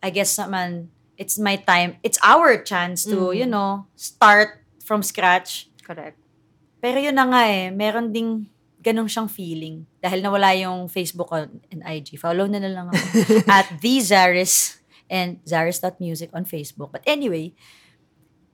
I 0.00 0.08
guess 0.08 0.32
naman, 0.34 0.88
it's 1.20 1.36
my 1.36 1.60
time. 1.60 2.00
It's 2.02 2.16
our 2.24 2.56
chance 2.64 3.04
to, 3.04 3.30
Mm. 3.30 3.36
you 3.36 3.46
know, 3.46 3.84
start 3.94 4.64
from 4.80 5.04
scratch. 5.04 5.68
Correct. 5.84 6.16
Pero 6.80 6.98
yun 6.98 7.14
na 7.14 7.28
nga 7.28 7.42
eh, 7.46 7.68
meron 7.70 8.10
ding 8.10 8.48
ganong 8.82 9.06
siyang 9.06 9.30
feeling. 9.30 9.86
Dahil 10.02 10.18
nawala 10.24 10.50
yung 10.58 10.90
Facebook 10.90 11.30
and 11.70 11.84
IG. 11.86 12.18
Follow 12.18 12.50
na 12.50 12.58
na 12.58 12.72
lang 12.72 12.90
ako. 12.90 12.98
At 13.46 13.78
the 13.78 13.94
Zaris 14.02 14.82
and 15.06 15.38
Zaris.music 15.46 16.34
on 16.34 16.42
Facebook. 16.42 16.90
But 16.90 17.06
anyway, 17.06 17.54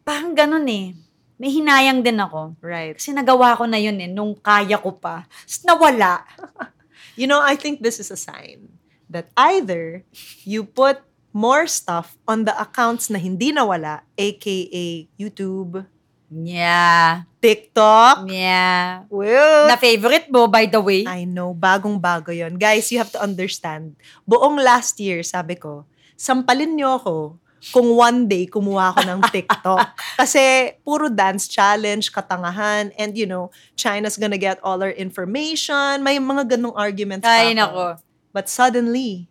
parang 0.04 0.36
ganon 0.36 0.68
eh. 0.68 0.92
May 1.38 1.54
hinayang 1.54 2.02
din 2.02 2.18
ako. 2.18 2.58
Right. 2.58 2.98
Kasi 2.98 3.14
nagawa 3.14 3.54
ko 3.54 3.64
na 3.64 3.78
yun 3.78 3.94
eh, 4.02 4.10
nung 4.10 4.34
kaya 4.34 4.76
ko 4.76 4.98
pa. 4.98 5.24
Tapos 5.46 5.62
nawala. 5.64 6.12
You 7.18 7.26
know, 7.26 7.42
I 7.42 7.58
think 7.58 7.82
this 7.82 7.98
is 7.98 8.14
a 8.14 8.18
sign 8.18 8.78
that 9.10 9.34
either 9.34 10.06
you 10.46 10.62
put 10.62 11.02
more 11.34 11.66
stuff 11.66 12.14
on 12.30 12.46
the 12.46 12.54
accounts 12.54 13.10
na 13.10 13.18
hindi 13.18 13.50
nawala, 13.50 14.06
aka 14.14 15.10
YouTube, 15.18 15.82
Yeah. 16.28 17.24
TikTok. 17.40 18.28
Yeah. 18.28 19.08
Well, 19.08 19.72
Na-favorite 19.72 20.28
mo, 20.28 20.44
by 20.46 20.68
the 20.68 20.78
way. 20.78 21.08
I 21.08 21.24
know, 21.24 21.56
bagong-bago 21.56 22.36
yon 22.36 22.60
Guys, 22.60 22.92
you 22.92 23.00
have 23.00 23.10
to 23.16 23.20
understand. 23.20 23.96
Buong 24.28 24.60
last 24.60 25.00
year, 25.00 25.24
sabi 25.24 25.56
ko, 25.56 25.88
sampalin 26.20 26.76
niyo 26.76 27.00
ako 27.00 27.40
kung 27.70 27.90
one 27.92 28.26
day 28.26 28.46
kumuha 28.46 28.94
ako 28.94 29.00
ng 29.04 29.20
TikTok. 29.34 29.86
Kasi 30.16 30.72
puro 30.80 31.10
dance 31.10 31.46
challenge, 31.46 32.10
katangahan, 32.10 32.94
and 32.94 33.18
you 33.18 33.26
know, 33.26 33.50
China's 33.74 34.14
gonna 34.14 34.38
get 34.38 34.62
all 34.62 34.78
our 34.78 34.94
information. 34.94 36.00
May 36.00 36.22
mga 36.22 36.56
ganong 36.56 36.76
arguments 36.78 37.26
pa 37.26 37.34
Ay, 37.42 37.52
ako. 37.52 37.58
nako. 37.58 37.84
But 38.30 38.46
suddenly, 38.46 39.26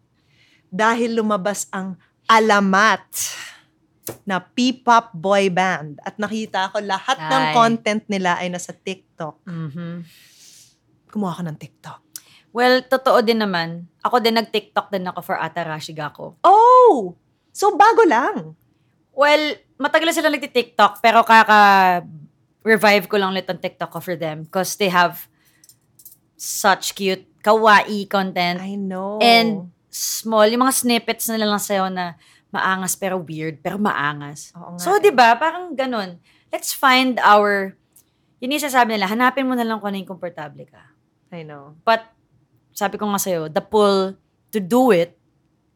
dahil 0.67 1.15
lumabas 1.15 1.71
ang 1.71 1.95
alamat 2.27 3.07
na 4.23 4.39
P-pop 4.39 5.11
boy 5.11 5.47
band 5.47 5.99
at 6.03 6.15
nakita 6.15 6.71
ko 6.71 6.79
lahat 6.79 7.19
ng 7.19 7.43
Ay. 7.43 7.53
content 7.55 8.03
nila 8.07 8.39
ay 8.39 8.47
nasa 8.47 8.71
TikTok. 8.71 9.43
Mhm. 9.43 10.03
Kumuha 11.07 11.39
ko 11.39 11.43
ng 11.43 11.57
TikTok. 11.59 11.99
Well, 12.51 12.83
totoo 12.83 13.19
din 13.21 13.43
naman. 13.43 13.85
Ako 14.01 14.19
din 14.19 14.35
nag-TikTok 14.35 14.89
din 14.89 15.05
ako 15.05 15.19
for 15.21 15.37
Atarashi 15.37 15.91
Gako. 15.91 16.39
Oh! 16.41 17.13
So, 17.57 17.73
bago 17.73 18.05
lang. 18.05 18.53
Well, 19.17 19.57
matagal 19.81 20.13
sila 20.13 20.29
nagti-TikTok 20.29 21.01
pero 21.01 21.25
kaka-revive 21.25 23.09
ko 23.09 23.17
lang 23.17 23.33
ulit 23.33 23.49
ang 23.49 23.57
TikTok 23.57 23.89
ko 23.89 23.97
for 23.97 24.13
them 24.13 24.45
because 24.45 24.77
they 24.77 24.93
have 24.93 25.25
such 26.37 26.93
cute 26.93 27.25
kawaii 27.41 28.05
content 28.05 28.61
I 28.61 28.77
know. 28.77 29.17
and 29.17 29.73
small, 29.89 30.45
yung 30.45 30.61
mga 30.61 30.77
snippets 30.77 31.25
na 31.33 31.41
lang 31.41 31.57
sa'yo 31.57 31.89
na 31.89 32.13
maangas 32.53 32.93
pero 32.93 33.17
weird, 33.17 33.57
pero 33.65 33.81
maangas. 33.81 34.53
Oo 34.53 34.77
nga 34.77 34.81
So, 34.85 35.01
eh. 35.01 35.01
di 35.01 35.09
ba, 35.09 35.33
parang 35.33 35.73
ganun. 35.73 36.21
Let's 36.53 36.69
find 36.69 37.17
our, 37.25 37.73
yun 38.37 38.53
yung 38.53 38.61
sasabi 38.61 38.93
nila, 38.93 39.09
hanapin 39.09 39.49
mo 39.49 39.57
na 39.57 39.65
lang 39.65 39.81
kung 39.81 39.89
ano 39.89 39.97
yung 39.97 40.13
komportable 40.13 40.69
ka. 40.69 40.93
I 41.33 41.41
know. 41.41 41.73
But, 41.81 42.05
sabi 42.77 43.01
ko 43.01 43.09
nga 43.09 43.17
sa'yo, 43.17 43.49
the 43.49 43.65
pull 43.65 44.13
to 44.53 44.61
do 44.61 44.93
it 44.93 45.16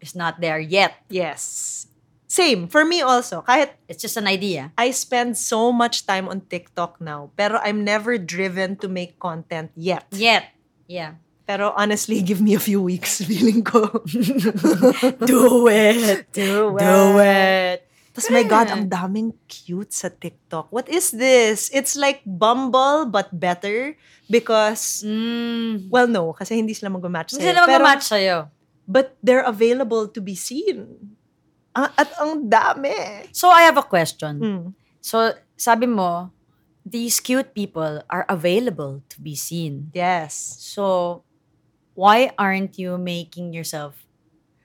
is 0.02 0.14
not 0.14 0.42
there 0.42 0.60
yet. 0.60 0.98
Yes. 1.08 1.86
Same. 2.28 2.68
For 2.68 2.84
me 2.84 3.02
also. 3.02 3.44
Kahit 3.44 3.76
It's 3.88 4.02
just 4.02 4.16
an 4.16 4.26
idea. 4.26 4.72
I 4.78 4.92
spend 4.92 5.38
so 5.38 5.72
much 5.72 6.08
time 6.08 6.28
on 6.28 6.42
TikTok 6.48 7.00
now, 7.00 7.30
pero 7.36 7.60
I'm 7.60 7.84
never 7.84 8.18
driven 8.18 8.76
to 8.80 8.88
make 8.88 9.20
content 9.20 9.72
yet. 9.76 10.08
Yet. 10.12 10.48
Yeah. 10.88 11.20
Pero 11.44 11.76
honestly, 11.76 12.22
give 12.28 12.40
me 12.40 12.56
a 12.56 12.64
few 12.64 12.80
weeks, 12.82 13.20
feeling 13.20 13.64
ko. 13.64 13.84
Do 15.28 15.68
it. 15.68 16.32
Do 16.32 16.72
Do 16.80 17.20
it. 17.20 17.84
Tapos 18.12 18.28
my 18.28 18.44
God, 18.44 18.68
ang 18.68 18.92
daming 18.92 19.32
cute 19.48 19.96
sa 19.96 20.12
TikTok. 20.12 20.68
What 20.68 20.92
is 20.92 21.16
this? 21.16 21.72
It's 21.72 21.96
like 21.96 22.20
Bumble, 22.28 23.08
but 23.08 23.32
better. 23.32 23.96
Because, 24.28 25.04
Mm. 25.04 25.88
well, 25.92 26.08
no, 26.08 26.32
kasi 26.32 26.56
hindi 26.60 26.72
sila 26.76 26.92
mag-match 26.92 27.36
Hindi 27.36 27.48
sa'yo. 27.48 27.52
sila 27.56 27.62
Pero- 27.68 27.76
mag-match 27.84 28.06
sa'yo. 28.08 28.38
But 28.92 29.16
they're 29.24 29.48
available 29.48 30.12
to 30.12 30.20
be 30.20 30.36
seen. 30.36 31.16
Ah, 31.72 31.88
at 31.96 32.12
ang 32.20 32.52
dami. 32.52 33.32
So, 33.32 33.48
I 33.48 33.64
have 33.64 33.80
a 33.80 33.88
question. 33.88 34.34
Hmm. 34.44 34.66
So, 35.00 35.32
sabi 35.56 35.88
mo, 35.88 36.36
these 36.84 37.24
cute 37.24 37.56
people 37.56 38.04
are 38.12 38.28
available 38.28 39.00
to 39.08 39.18
be 39.24 39.40
seen. 39.40 39.96
Yes. 39.96 40.36
So, 40.60 41.24
why 41.96 42.36
aren't 42.36 42.76
you 42.76 43.00
making 43.00 43.56
yourself 43.56 43.96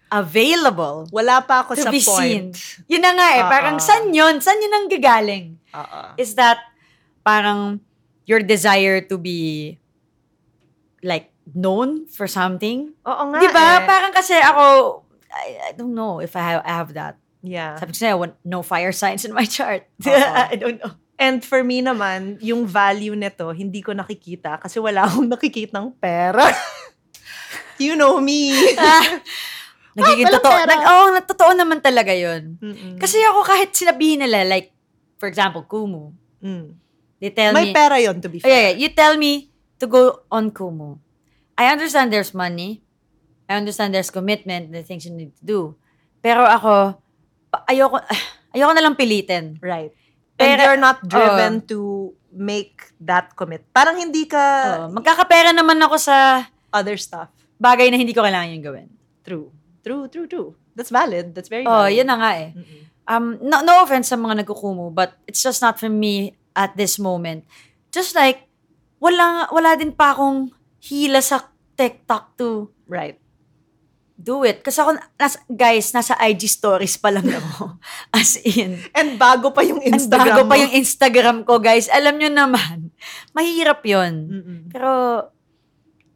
available 0.06 1.10
Wala 1.10 1.42
pa 1.42 1.66
ako 1.66 1.74
to 1.78 1.82
sa 1.86 1.90
be 1.94 2.02
point. 2.02 2.54
seen? 2.58 2.86
Yun 2.90 3.02
na 3.02 3.12
nga 3.14 3.28
eh. 3.38 3.42
Oo. 3.46 3.50
Parang, 3.54 3.76
saan 3.78 4.10
yun? 4.10 4.42
Saan 4.42 4.58
yun 4.58 4.74
ang 4.74 4.86
gagaling? 4.90 5.54
Oo. 5.70 6.02
Is 6.18 6.34
that 6.34 6.58
parang 7.22 7.78
your 8.26 8.42
desire 8.42 9.02
to 9.02 9.18
be 9.18 9.78
like 11.02 11.30
known 11.52 12.08
for 12.08 12.26
something? 12.26 12.90
Oo 13.06 13.22
nga 13.30 13.38
Di 13.38 13.48
ba? 13.50 13.66
eh. 13.78 13.86
Parang 13.86 14.10
kasi 14.10 14.34
ako, 14.34 14.64
I, 15.30 15.70
I 15.70 15.72
don't 15.76 15.94
know 15.94 16.18
if 16.18 16.34
I 16.34 16.42
have, 16.42 16.62
I 16.64 16.72
have 16.74 16.90
that. 16.94 17.14
Yeah. 17.46 17.78
Sabi 17.78 17.94
ko 17.94 17.98
sa'yo, 18.00 18.16
no 18.42 18.66
fire 18.66 18.90
signs 18.90 19.22
in 19.22 19.30
my 19.30 19.46
chart. 19.46 19.86
I 20.06 20.58
don't 20.58 20.82
know. 20.82 20.96
And 21.16 21.40
for 21.40 21.64
me 21.64 21.80
naman, 21.80 22.42
yung 22.44 22.66
value 22.66 23.14
nito, 23.14 23.48
hindi 23.54 23.80
ko 23.80 23.94
nakikita 23.94 24.58
kasi 24.60 24.76
wala 24.76 25.06
akong 25.06 25.30
nakikitang 25.34 25.94
pera. 25.96 26.44
you 27.80 27.94
know 27.94 28.18
me. 28.20 28.52
Nagiging 29.96 30.28
walang 30.28 30.44
totoo. 30.44 30.58
Nag, 30.68 30.82
oh, 30.84 31.06
totoo 31.24 31.52
naman 31.56 31.80
talaga 31.80 32.12
yun. 32.12 32.60
Mm-mm. 32.60 33.00
Kasi 33.00 33.16
ako 33.24 33.48
kahit 33.48 33.72
sinabihin 33.72 34.20
nila, 34.20 34.44
like, 34.44 34.74
for 35.16 35.24
example, 35.30 35.64
Kumu, 35.64 36.12
Mm. 36.36 36.76
they 37.16 37.32
tell 37.32 37.56
May 37.56 37.72
me, 37.72 37.74
pera 37.74 37.96
yon 37.96 38.20
to 38.20 38.28
be 38.28 38.36
oh, 38.38 38.44
fair. 38.44 38.52
yeah, 38.52 38.62
yeah, 38.68 38.74
you 38.76 38.92
tell 38.92 39.16
me 39.16 39.48
to 39.80 39.88
go 39.88 40.20
on 40.28 40.52
Kumu. 40.52 41.00
I 41.56 41.72
understand 41.72 42.12
there's 42.12 42.32
money. 42.32 42.84
I 43.48 43.56
understand 43.56 43.94
there's 43.94 44.10
commitment, 44.10 44.72
the 44.72 44.82
things 44.82 45.06
you 45.06 45.14
need 45.14 45.32
to 45.38 45.44
do. 45.44 45.60
Pero 46.20 46.42
ako, 46.42 46.98
ayoko, 47.64 48.02
ayoko 48.54 48.72
na 48.74 48.82
lang 48.82 48.94
pilitin. 48.94 49.56
Right. 49.60 49.92
And 50.36 50.60
Pero- 50.60 50.62
you're 50.68 50.82
not 50.82 51.00
driven 51.02 51.64
to 51.72 52.12
make 52.28 52.92
that 53.00 53.32
commit. 53.32 53.64
Parang 53.72 53.96
hindi 53.96 54.28
ka 54.28 54.42
Oh, 54.84 54.92
magkakapera 54.92 55.56
naman 55.56 55.80
ako 55.80 55.96
sa 55.96 56.44
other 56.68 57.00
stuff. 57.00 57.32
bagay 57.56 57.88
na 57.88 57.96
hindi 57.96 58.12
ko 58.12 58.20
kailangan 58.20 58.52
yung 58.52 58.60
gawin. 58.60 58.88
True. 59.24 59.48
True, 59.80 60.04
true, 60.12 60.28
true. 60.28 60.50
That's 60.76 60.92
valid. 60.92 61.32
That's 61.32 61.48
very 61.48 61.64
Oh, 61.64 61.88
valid. 61.88 61.96
yun 61.96 62.04
na 62.04 62.20
nga 62.20 62.30
eh. 62.36 62.52
Mm-mm. 62.52 62.82
Um, 63.06 63.26
no, 63.40 63.64
no 63.64 63.80
offense 63.80 64.12
sa 64.12 64.18
mga 64.20 64.44
nagkukumu, 64.44 64.92
but 64.92 65.16
it's 65.24 65.40
just 65.40 65.64
not 65.64 65.80
for 65.80 65.88
me 65.88 66.36
at 66.52 66.76
this 66.76 67.00
moment. 67.00 67.48
Just 67.88 68.12
like, 68.12 68.44
wala, 69.00 69.48
wala 69.48 69.72
din 69.72 69.88
pa 69.88 70.12
akong 70.12 70.52
hila 70.80 71.20
sa 71.20 71.50
TikTok 71.74 72.24
to 72.36 72.72
Right. 72.86 73.18
do 74.16 74.48
it. 74.48 74.64
Kasi 74.64 74.80
ako, 74.80 74.96
nas, 75.20 75.36
guys, 75.44 75.92
nasa 75.92 76.16
IG 76.16 76.48
stories 76.48 76.96
pa 76.96 77.12
lang 77.12 77.28
ako. 77.28 77.76
As 78.16 78.40
in. 78.40 78.80
And 78.96 79.20
bago 79.20 79.52
pa 79.52 79.60
yung 79.60 79.84
Instagram 79.84 80.48
bago 80.48 80.48
pa 80.48 80.56
mo. 80.56 80.62
yung 80.64 80.72
Instagram 80.72 81.38
ko, 81.44 81.60
guys. 81.60 81.92
Alam 81.92 82.16
nyo 82.16 82.30
naman, 82.32 82.96
mahirap 83.36 83.84
yun. 83.84 84.14
Mm-mm. 84.32 84.60
Pero, 84.72 84.90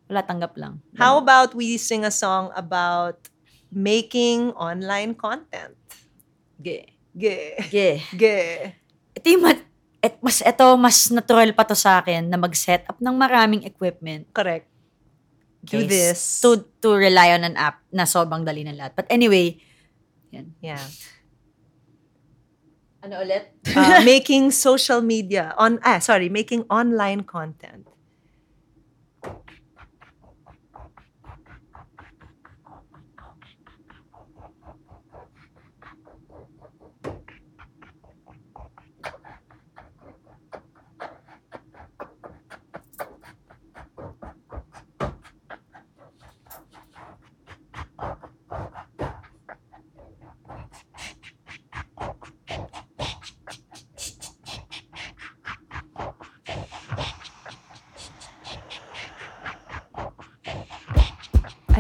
wala 0.09 0.21
tanggap 0.25 0.57
lang. 0.57 0.81
How 0.97 1.21
about 1.21 1.53
we 1.53 1.77
sing 1.77 2.03
a 2.03 2.11
song 2.11 2.49
about 2.57 3.29
making 3.69 4.57
online 4.57 5.13
content? 5.13 5.77
Ge. 6.57 6.89
Ge. 7.13 7.61
Ge. 7.69 8.01
Ge. 8.17 8.37
Ito 9.13 9.27
yung 9.29 9.45
et, 10.01 10.17
mas, 10.25 10.41
ito, 10.41 10.67
mas 10.81 11.13
natural 11.13 11.53
pa 11.53 11.65
to 11.69 11.77
sa 11.77 12.01
akin 12.01 12.25
na 12.29 12.41
mag-set 12.41 12.89
up 12.89 12.97
ng 12.99 13.17
maraming 13.17 13.63
equipment. 13.69 14.25
Correct. 14.33 14.67
Do 15.61 15.85
Guys, 15.85 15.89
this. 15.93 16.21
To, 16.41 16.65
to 16.81 16.97
rely 16.97 17.37
on 17.37 17.45
an 17.45 17.57
app 17.61 17.85
na 17.93 18.09
sobrang 18.09 18.49
dali 18.49 18.65
ng 18.65 18.81
lahat. 18.81 18.97
But 18.97 19.13
anyway, 19.13 19.61
yan. 20.33 20.57
Yeah. 20.65 20.81
Ano 23.05 23.21
ulit? 23.21 23.53
Uh, 23.77 24.01
making 24.13 24.53
social 24.53 25.05
media 25.05 25.57
on 25.57 25.81
ah 25.85 26.01
sorry, 26.01 26.29
making 26.33 26.65
online 26.73 27.25
content. 27.25 27.90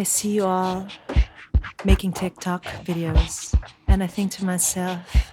I 0.00 0.02
see 0.02 0.36
you 0.36 0.46
all 0.46 0.88
making 1.84 2.14
TikTok 2.14 2.64
videos, 2.88 3.54
and 3.86 4.02
I 4.02 4.06
think 4.06 4.32
to 4.32 4.46
myself, 4.46 5.30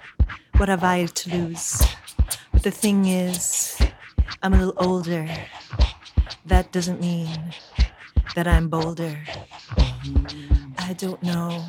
what 0.58 0.68
have 0.68 0.84
I 0.84 1.06
to 1.06 1.38
lose? 1.38 1.82
But 2.52 2.64
the 2.64 2.72
thing 2.72 3.06
is, 3.06 3.80
I'm 4.44 4.54
a 4.54 4.58
little 4.58 4.74
older. 4.76 5.26
That 6.48 6.74
doesn't 6.74 7.00
mean 7.00 7.30
that 8.36 8.46
I'm 8.46 8.68
bolder. 8.68 9.18
I 10.80 10.92
don't 10.98 11.24
know 11.24 11.64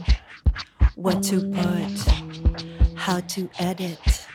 what 0.97 1.23
to 1.31 1.39
put, 1.53 2.97
how 2.97 3.21
to 3.21 3.49
edit, 3.61 4.27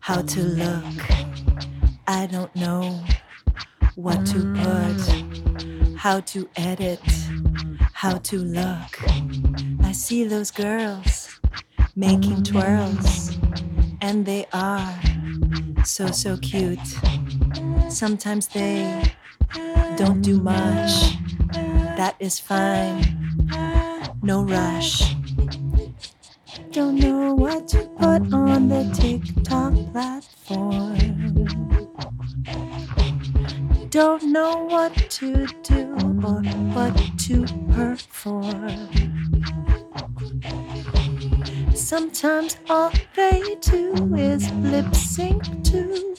how 0.00 0.22
to 0.22 0.40
look. 0.42 0.84
I 2.08 2.26
don't 2.26 2.52
know 2.56 3.00
what 3.94 4.26
to 4.26 4.38
put, 4.54 5.96
how 5.96 6.18
to 6.18 6.48
edit, 6.56 6.98
how 8.02 8.18
to 8.18 8.36
look. 8.36 8.98
I 9.84 9.92
see 9.92 10.24
those 10.24 10.50
girls 10.50 11.38
making 11.94 12.42
twirls, 12.42 13.38
and 14.00 14.26
they 14.26 14.44
are 14.52 14.92
so, 15.84 16.08
so 16.08 16.36
cute. 16.38 16.88
Sometimes 17.88 18.48
they 18.48 19.04
don't 19.96 20.20
do 20.20 20.40
much. 20.40 21.16
That 21.96 22.16
is 22.18 22.40
fine. 22.40 22.98
No 24.20 24.42
rush. 24.42 25.14
don't 26.72 26.96
know 26.96 27.34
what 27.34 27.68
to 27.68 27.86
put 28.00 28.22
on 28.32 28.68
the 28.68 28.82
TikTok 28.98 29.74
platform. 29.92 30.98
Don't 33.90 34.24
know 34.32 34.64
what 34.64 34.92
to 35.10 35.46
do 35.62 36.11
or 36.24 36.42
what 36.74 36.94
to 37.18 37.44
perform. 37.72 38.88
Sometimes 41.74 42.56
all 42.68 42.92
they 43.16 43.56
do 43.60 44.14
is 44.14 44.50
lip 44.52 44.94
sync 44.94 45.42
to 45.64 46.14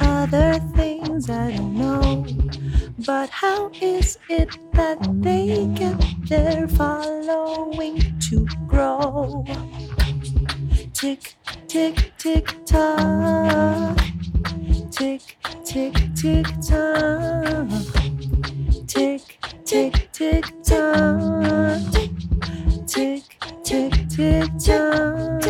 other 0.00 0.58
things 0.76 1.30
I 1.30 1.52
don't 1.56 1.74
know. 1.74 2.26
But 3.06 3.30
how 3.30 3.70
is 3.80 4.18
it 4.28 4.50
that 4.72 4.98
they 5.22 5.66
get 5.74 5.98
their 6.28 6.68
following 6.68 8.18
to 8.20 8.46
grow? 8.66 9.44
Tick, 10.92 11.36
tick, 11.68 12.12
tick, 12.18 12.54
tock. 12.66 13.98
Tick, 14.90 15.36
tick, 15.64 15.94
tick, 16.14 16.46
tock. 16.68 18.11
Tick, 18.94 19.38
tick, 19.64 20.12
tick, 20.12 20.44
tock. 20.62 21.80
Tick, 22.86 23.22
tick, 23.64 23.94
tick, 24.10 24.50
tock. 24.58 25.42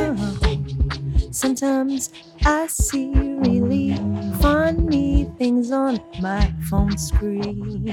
Sometimes 1.33 2.11
I 2.47 2.69
see 2.69 3.11
really 3.13 3.97
funny 4.41 5.29
things 5.39 5.73
on 5.73 6.01
my 6.21 6.55
phone 6.71 6.97
screen. 6.97 7.93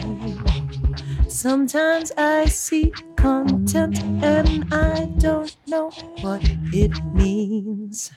Sometimes 1.27 2.11
I 2.15 2.45
see 2.45 2.93
content 3.15 4.03
and 4.21 4.71
I 4.71 5.05
don't 5.17 5.55
know 5.65 5.89
what 6.21 6.43
it 6.71 6.91
means. 7.15 8.11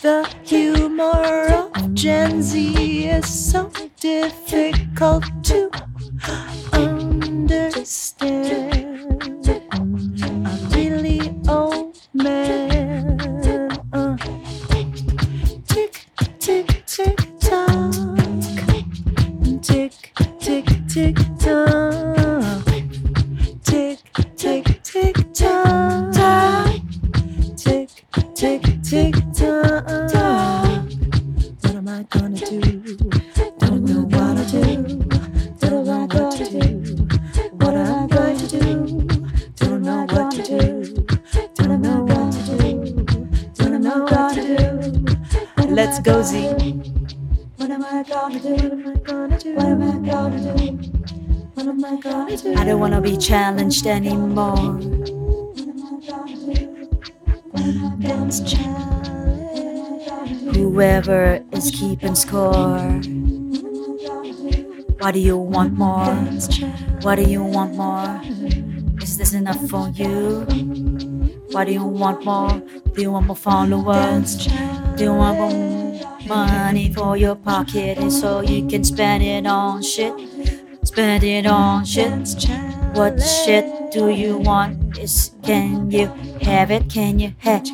The 0.00 0.28
humor 0.44 1.48
of 1.52 1.94
Gen 1.94 2.42
Z 2.42 3.08
is 3.08 3.26
so 3.50 3.70
difficult 4.00 5.24
to 5.44 5.70
understand. 6.72 7.78
Keeping 61.98 62.14
score. 62.14 62.78
What 64.98 65.14
do 65.14 65.20
you 65.20 65.36
want 65.36 65.72
more? 65.72 66.14
What 67.02 67.16
do 67.16 67.22
you 67.22 67.42
want 67.42 67.74
more? 67.74 68.20
Is 69.02 69.18
this 69.18 69.34
enough 69.34 69.68
for 69.68 69.88
you? 69.88 70.46
What 71.50 71.66
do 71.66 71.72
you 71.72 71.84
want 71.84 72.24
more? 72.24 72.62
Do 72.94 73.02
you 73.02 73.10
want 73.10 73.26
more 73.26 73.36
followers? 73.36 74.46
Do 74.96 75.04
you 75.04 75.14
want 75.14 75.38
more 75.38 76.00
money 76.28 76.92
for 76.92 77.16
your 77.16 77.34
pocket 77.34 77.98
and 77.98 78.12
so 78.12 78.42
you 78.42 78.68
can 78.68 78.84
spend 78.84 79.24
it 79.24 79.46
on 79.46 79.82
shit? 79.82 80.14
Spend 80.84 81.24
it 81.24 81.46
on 81.46 81.84
shit. 81.84 82.77
What 82.94 83.20
shit 83.20 83.92
do 83.92 84.08
you 84.08 84.38
want? 84.38 84.98
Is 84.98 85.32
can 85.42 85.90
you 85.90 86.06
have 86.42 86.70
it? 86.70 86.90
Can 86.90 87.18
you 87.18 87.32
have 87.38 87.64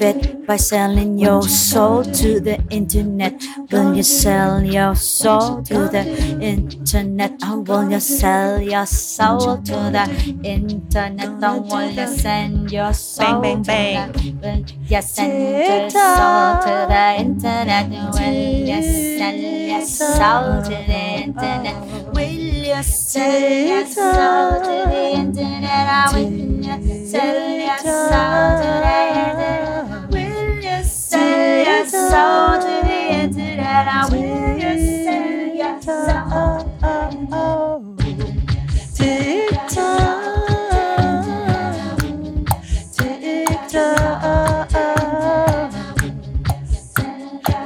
it 0.00 0.46
by 0.46 0.56
selling 0.56 1.18
your 1.18 1.42
soul 1.42 2.04
to 2.04 2.40
the 2.40 2.56
internet? 2.70 3.42
Will 3.70 3.94
you 3.94 4.02
sell 4.02 4.64
your 4.64 4.94
soul 4.94 5.62
to 5.64 5.88
the 5.88 6.04
internet? 6.40 7.32
Or 7.44 7.60
will 7.60 7.90
you 7.90 8.00
sell 8.00 8.60
your 8.60 8.86
soul 8.86 9.58
to 9.58 9.76
the 9.92 10.06
internet? 10.42 11.28
Or 11.42 11.60
will 11.60 11.90
you 11.90 12.06
send 12.06 12.72
your 12.72 12.92
soul 12.94 13.42
Bang, 13.42 13.62
bang, 13.62 14.12
to 14.12 14.32
bang. 14.40 14.64
the 14.64 14.64
Will 14.64 14.64
you 14.88 15.02
send 15.02 15.36
your 15.62 15.90
soul 15.90 16.48
to 16.64 16.74
the 16.88 17.06
internet? 17.18 17.86
Will 18.16 18.32
you 18.64 18.82
sell 19.18 19.36
your 19.36 19.84
soul 19.84 20.62
to 20.62 20.76
the 20.88 21.02
internet? 21.28 21.76
Will 22.14 22.47
you 22.68 22.82
sell 22.82 23.40
your 23.40 23.86
soul 23.86 24.60
to 24.60 24.90
the 24.90 25.12
internet? 25.14 25.88
I 25.88 26.12
will 26.12 26.30
you 26.30 27.06
sell 27.06 27.58
your 27.58 27.78
soul 27.78 28.48
to 28.60 28.70
the 28.84 28.98
internet? 29.24 30.10
Will 30.10 30.60
you 30.60 30.84
sell 30.84 31.64
your 31.64 31.86
soul 31.86 32.60
to 32.60 32.74
the 32.86 33.00
internet? 33.22 33.88
I 33.88 34.08
will 34.10 34.58
you 34.58 34.74
sell 35.04 35.46
your 35.56 35.80
soul? 35.80 36.64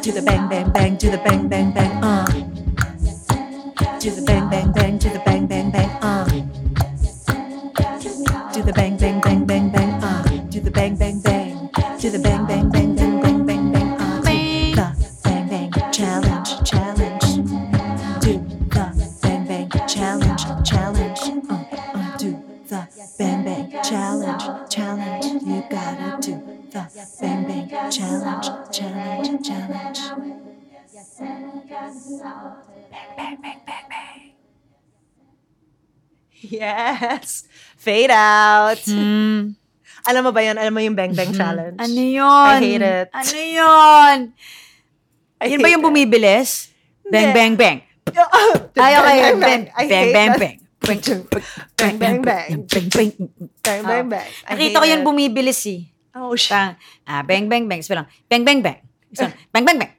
Do 0.02 0.10
the 0.10 0.22
bang 0.22 0.48
bang 0.48 0.70
bang, 0.70 0.96
do 0.96 1.10
the 1.10 1.18
bang 1.18 1.48
bang 1.48 1.72
bang, 1.72 2.04
uh. 2.04 2.41
Do 4.02 4.10
the 4.10 4.22
bang 4.22 4.50
bang 4.50 4.72
bang, 4.72 4.98
do 4.98 5.08
the 5.10 5.20
bang 5.24 5.46
bang 5.46 5.70
bang, 5.70 5.88
uh. 6.02 6.24
Do 8.52 8.62
the 8.62 8.72
bang 8.74 8.96
bang 8.98 9.20
bang 9.20 9.46
bang 9.46 9.70
bang, 9.70 9.90
uh. 10.02 10.24
Do 10.50 10.58
the 10.58 10.72
bang 10.72 10.96
bang 10.96 11.20
bang, 11.20 11.31
Yes. 36.50 37.46
Fade 37.76 38.10
out. 38.10 38.80
Hmm. 38.82 39.54
Alam 40.08 40.22
mo 40.26 40.30
ba 40.34 40.42
yun? 40.42 40.58
Alam 40.58 40.74
mo 40.74 40.80
yung 40.82 40.98
bang 40.98 41.14
bang 41.14 41.30
challenge? 41.30 41.78
Ano 41.78 42.00
yun? 42.02 42.58
I 42.58 42.58
hate 42.58 42.82
it. 42.82 43.08
Ano 43.14 43.36
yun? 43.38 44.16
I 45.38 45.46
Yun 45.46 45.60
ba 45.62 45.70
yung 45.70 45.82
it. 45.82 45.86
bumibilis? 45.86 46.74
Bang, 47.06 47.30
Hindi. 47.30 47.34
bang, 47.34 47.54
bang. 47.54 47.78
Ay, 48.74 48.92
Ay, 48.92 48.92
okay. 48.98 49.14
bang, 49.14 49.38
Bang, 49.38 49.62
bang, 49.86 50.10
bang, 50.10 50.32
bang. 50.38 50.56
Bang, 50.82 50.98
Bang, 51.78 51.94
bang, 51.94 52.18
bang. 52.26 52.66
Bang, 52.66 52.86
bang. 52.90 53.10
Bang, 53.62 53.80
bang, 53.86 54.06
bang. 54.10 54.28
I 54.42 54.58
Nakita 54.58 54.82
ko 54.82 54.86
yun 54.90 55.02
it. 55.02 55.06
bumibilis 55.06 55.62
eh. 55.70 55.86
Oh, 56.10 56.34
shit. 56.34 56.50
Parang, 56.50 56.74
ah, 57.06 57.22
bang, 57.22 57.46
bang, 57.46 57.70
bang. 57.70 57.78
Sabi 57.86 58.02
lang, 58.02 58.10
bang, 58.26 58.42
bang, 58.42 58.58
bang. 58.58 58.78
Bang, 59.14 59.62
bang, 59.62 59.78
bang. 59.78 59.90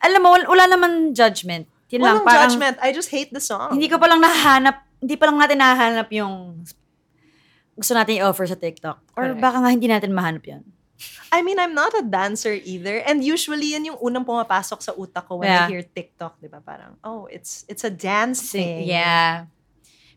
Alam 0.00 0.20
mo, 0.24 0.28
wala 0.32 0.64
naman 0.64 1.12
judgment. 1.12 1.68
Yun 1.92 2.00
lang, 2.00 2.18
Walang 2.18 2.26
parang, 2.26 2.40
judgment. 2.48 2.76
I 2.80 2.90
just 2.90 3.12
hate 3.12 3.28
the 3.30 3.42
song. 3.42 3.76
hindi 3.76 3.86
ko 3.86 4.00
pa 4.00 4.08
lang 4.08 4.18
nahahanap, 4.18 4.80
hindi 4.98 5.14
pa 5.14 5.28
lang 5.28 5.36
natin 5.36 5.60
nahahanap 5.60 6.08
yung 6.10 6.64
gusto 7.72 7.92
natin 7.92 8.20
i-offer 8.20 8.48
sa 8.48 8.56
TikTok. 8.56 8.98
Or 9.16 9.32
Correct. 9.32 9.40
baka 9.40 9.56
nga 9.60 9.70
hindi 9.72 9.88
natin 9.88 10.12
mahanap 10.12 10.44
yun. 10.44 10.62
I 11.32 11.40
mean, 11.42 11.58
I'm 11.58 11.74
not 11.74 11.90
a 11.96 12.04
dancer 12.04 12.52
either. 12.54 13.00
And 13.02 13.24
usually, 13.24 13.74
yan 13.74 13.88
yung 13.88 13.98
unang 13.98 14.22
pumapasok 14.22 14.78
sa 14.78 14.92
utak 14.94 15.26
ko 15.26 15.40
when 15.40 15.50
Yeah. 15.50 15.66
I 15.66 15.72
hear 15.72 15.82
TikTok, 15.82 16.38
di 16.38 16.46
ba? 16.46 16.60
Parang, 16.62 16.94
oh, 17.02 17.26
it's 17.26 17.64
it's 17.66 17.82
a 17.82 17.90
dance 17.90 18.52
thing. 18.54 18.86
Yeah. 18.86 19.48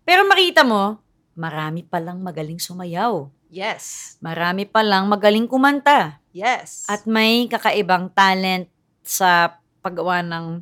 Pero 0.06 0.28
makita 0.28 0.62
mo, 0.62 1.02
marami 1.34 1.82
palang 1.82 2.22
magaling 2.22 2.62
sumayaw. 2.62 3.32
Yes. 3.50 4.16
Marami 4.22 4.68
palang 4.68 5.08
magaling 5.10 5.48
kumanta. 5.50 6.20
Yes. 6.36 6.86
At 6.86 7.08
may 7.08 7.48
kakaibang 7.50 8.12
talent 8.14 8.68
sa 9.02 9.58
paggawa 9.82 10.22
ng 10.22 10.62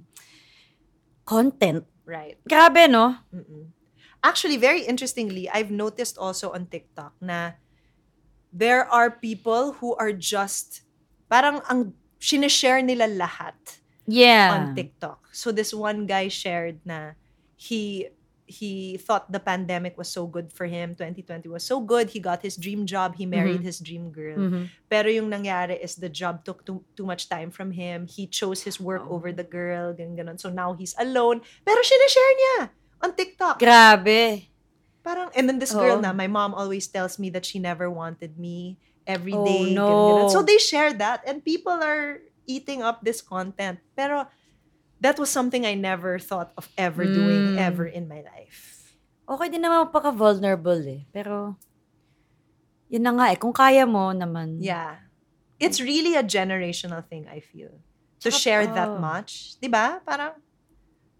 content. 1.26 1.86
right. 2.06 2.38
Grabe, 2.48 2.90
no? 2.90 3.16
Mm-mm. 3.34 3.72
Actually, 4.24 4.58
very 4.58 4.84
interestingly, 4.88 5.50
I've 5.50 5.72
noticed 5.72 6.18
also 6.18 6.52
on 6.56 6.68
TikTok 6.68 7.16
na 7.20 7.60
there 8.52 8.86
are 8.88 9.12
people 9.12 9.74
who 9.80 9.96
are 9.96 10.12
just, 10.14 10.84
parang 11.28 11.60
ang 11.68 11.94
sinishare 12.20 12.84
nila 12.84 13.08
lahat 13.08 13.56
Yeah. 14.08 14.52
on 14.52 14.76
TikTok. 14.76 15.32
So 15.32 15.52
this 15.52 15.74
one 15.74 16.06
guy 16.08 16.28
shared 16.28 16.84
na 16.84 17.16
he 17.56 18.12
he 18.54 19.02
thought 19.02 19.26
the 19.34 19.42
pandemic 19.42 19.98
was 19.98 20.06
so 20.08 20.30
good 20.30 20.54
for 20.54 20.70
him. 20.70 20.94
2020 20.94 21.50
was 21.50 21.66
so 21.66 21.82
good. 21.82 22.14
He 22.14 22.22
got 22.22 22.46
his 22.46 22.54
dream 22.54 22.86
job. 22.86 23.18
He 23.18 23.26
married 23.26 23.66
his 23.66 23.82
dream 23.82 24.14
girl. 24.14 24.38
Mhm. 24.38 24.70
Pero 24.86 25.10
yung 25.10 25.34
nangyari 25.34 25.82
is 25.82 25.98
the 25.98 26.08
job 26.14 26.46
took 26.46 26.62
too, 26.62 26.86
too 26.94 27.04
much 27.10 27.26
time 27.28 27.50
from 27.50 27.74
him. 27.74 28.06
He 28.06 28.30
chose 28.30 28.62
his 28.62 28.78
work 28.78 29.02
Oh. 29.10 29.18
over 29.18 29.34
the 29.34 29.44
girl. 29.44 29.92
Ganun, 29.98 30.14
ganun. 30.14 30.38
So 30.38 30.54
now 30.54 30.78
he's 30.78 30.94
alone. 31.02 31.42
Pero 31.66 31.82
sinishare 31.82 32.34
niya 32.38 32.60
on 33.02 33.10
TikTok. 33.18 33.58
Grabe. 33.58 34.48
Parang, 35.04 35.28
and 35.36 35.50
then 35.50 35.60
this 35.60 35.74
girl 35.76 36.00
Oo. 36.00 36.06
na, 36.06 36.14
my 36.14 36.30
mom 36.32 36.54
always 36.56 36.88
tells 36.88 37.20
me 37.20 37.28
that 37.34 37.44
she 37.44 37.60
never 37.60 37.92
wanted 37.92 38.40
me 38.40 38.80
every 39.04 39.36
Oh, 39.36 39.44
day. 39.44 39.74
ganun, 39.74 39.76
no. 39.76 39.90
ganun. 39.90 40.32
So 40.32 40.40
they 40.46 40.62
share 40.62 40.94
that 40.96 41.26
and 41.28 41.44
people 41.44 41.76
are 41.76 42.24
eating 42.48 42.80
up 42.80 43.04
this 43.04 43.20
content. 43.20 43.80
Pero 44.00 44.28
that 45.04 45.20
was 45.20 45.28
something 45.28 45.68
I 45.68 45.76
never 45.76 46.16
thought 46.18 46.56
of 46.56 46.72
ever 46.80 47.04
doing 47.04 47.54
Mm. 47.54 47.60
ever 47.60 47.84
in 47.86 48.08
my 48.08 48.24
life. 48.24 48.96
Okay 49.28 49.52
din 49.52 49.60
naman 49.62 49.92
pagka-vulnerable 49.92 50.80
eh. 50.88 51.02
Pero, 51.12 51.60
yun 52.88 53.04
na 53.04 53.12
nga 53.16 53.26
eh. 53.32 53.38
Kung 53.40 53.52
kaya 53.52 53.84
mo 53.84 54.12
naman. 54.12 54.60
Yeah. 54.60 55.04
It's 55.60 55.80
really 55.80 56.16
a 56.16 56.24
generational 56.24 57.04
thing, 57.04 57.28
I 57.28 57.40
feel. 57.40 57.72
To 58.24 58.32
Tsaka- 58.32 58.40
share 58.40 58.66
that 58.68 58.96
oo. 58.96 59.00
much. 59.00 59.60
'Di 59.60 59.68
ba? 59.68 60.00
Parang, 60.04 60.40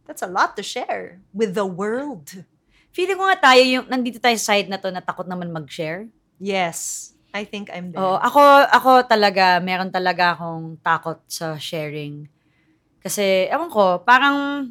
that's 0.08 0.24
a 0.24 0.32
lot 0.32 0.56
to 0.56 0.64
share 0.64 1.20
with 1.32 1.56
the 1.56 1.68
world. 1.68 2.44
Feeling 2.92 3.18
ko 3.18 3.26
nga 3.28 3.52
tayo 3.52 3.62
yung, 3.64 3.86
nandito 3.88 4.20
tayo 4.20 4.36
sa 4.40 4.56
side 4.56 4.68
na 4.72 4.80
to 4.80 4.88
na 4.92 5.04
takot 5.04 5.28
naman 5.28 5.52
mag-share. 5.52 6.08
Yes. 6.40 7.12
I 7.34 7.42
think 7.44 7.74
I'm 7.74 7.90
there. 7.90 7.98
Oo, 7.98 8.22
ako, 8.22 8.40
ako 8.70 8.92
talaga, 9.10 9.58
meron 9.58 9.90
talaga 9.90 10.38
akong 10.38 10.78
takot 10.86 11.18
sa 11.26 11.58
sharing. 11.58 12.30
Kasi, 13.04 13.52
ewan 13.52 13.68
ko, 13.68 14.02
parang, 14.08 14.68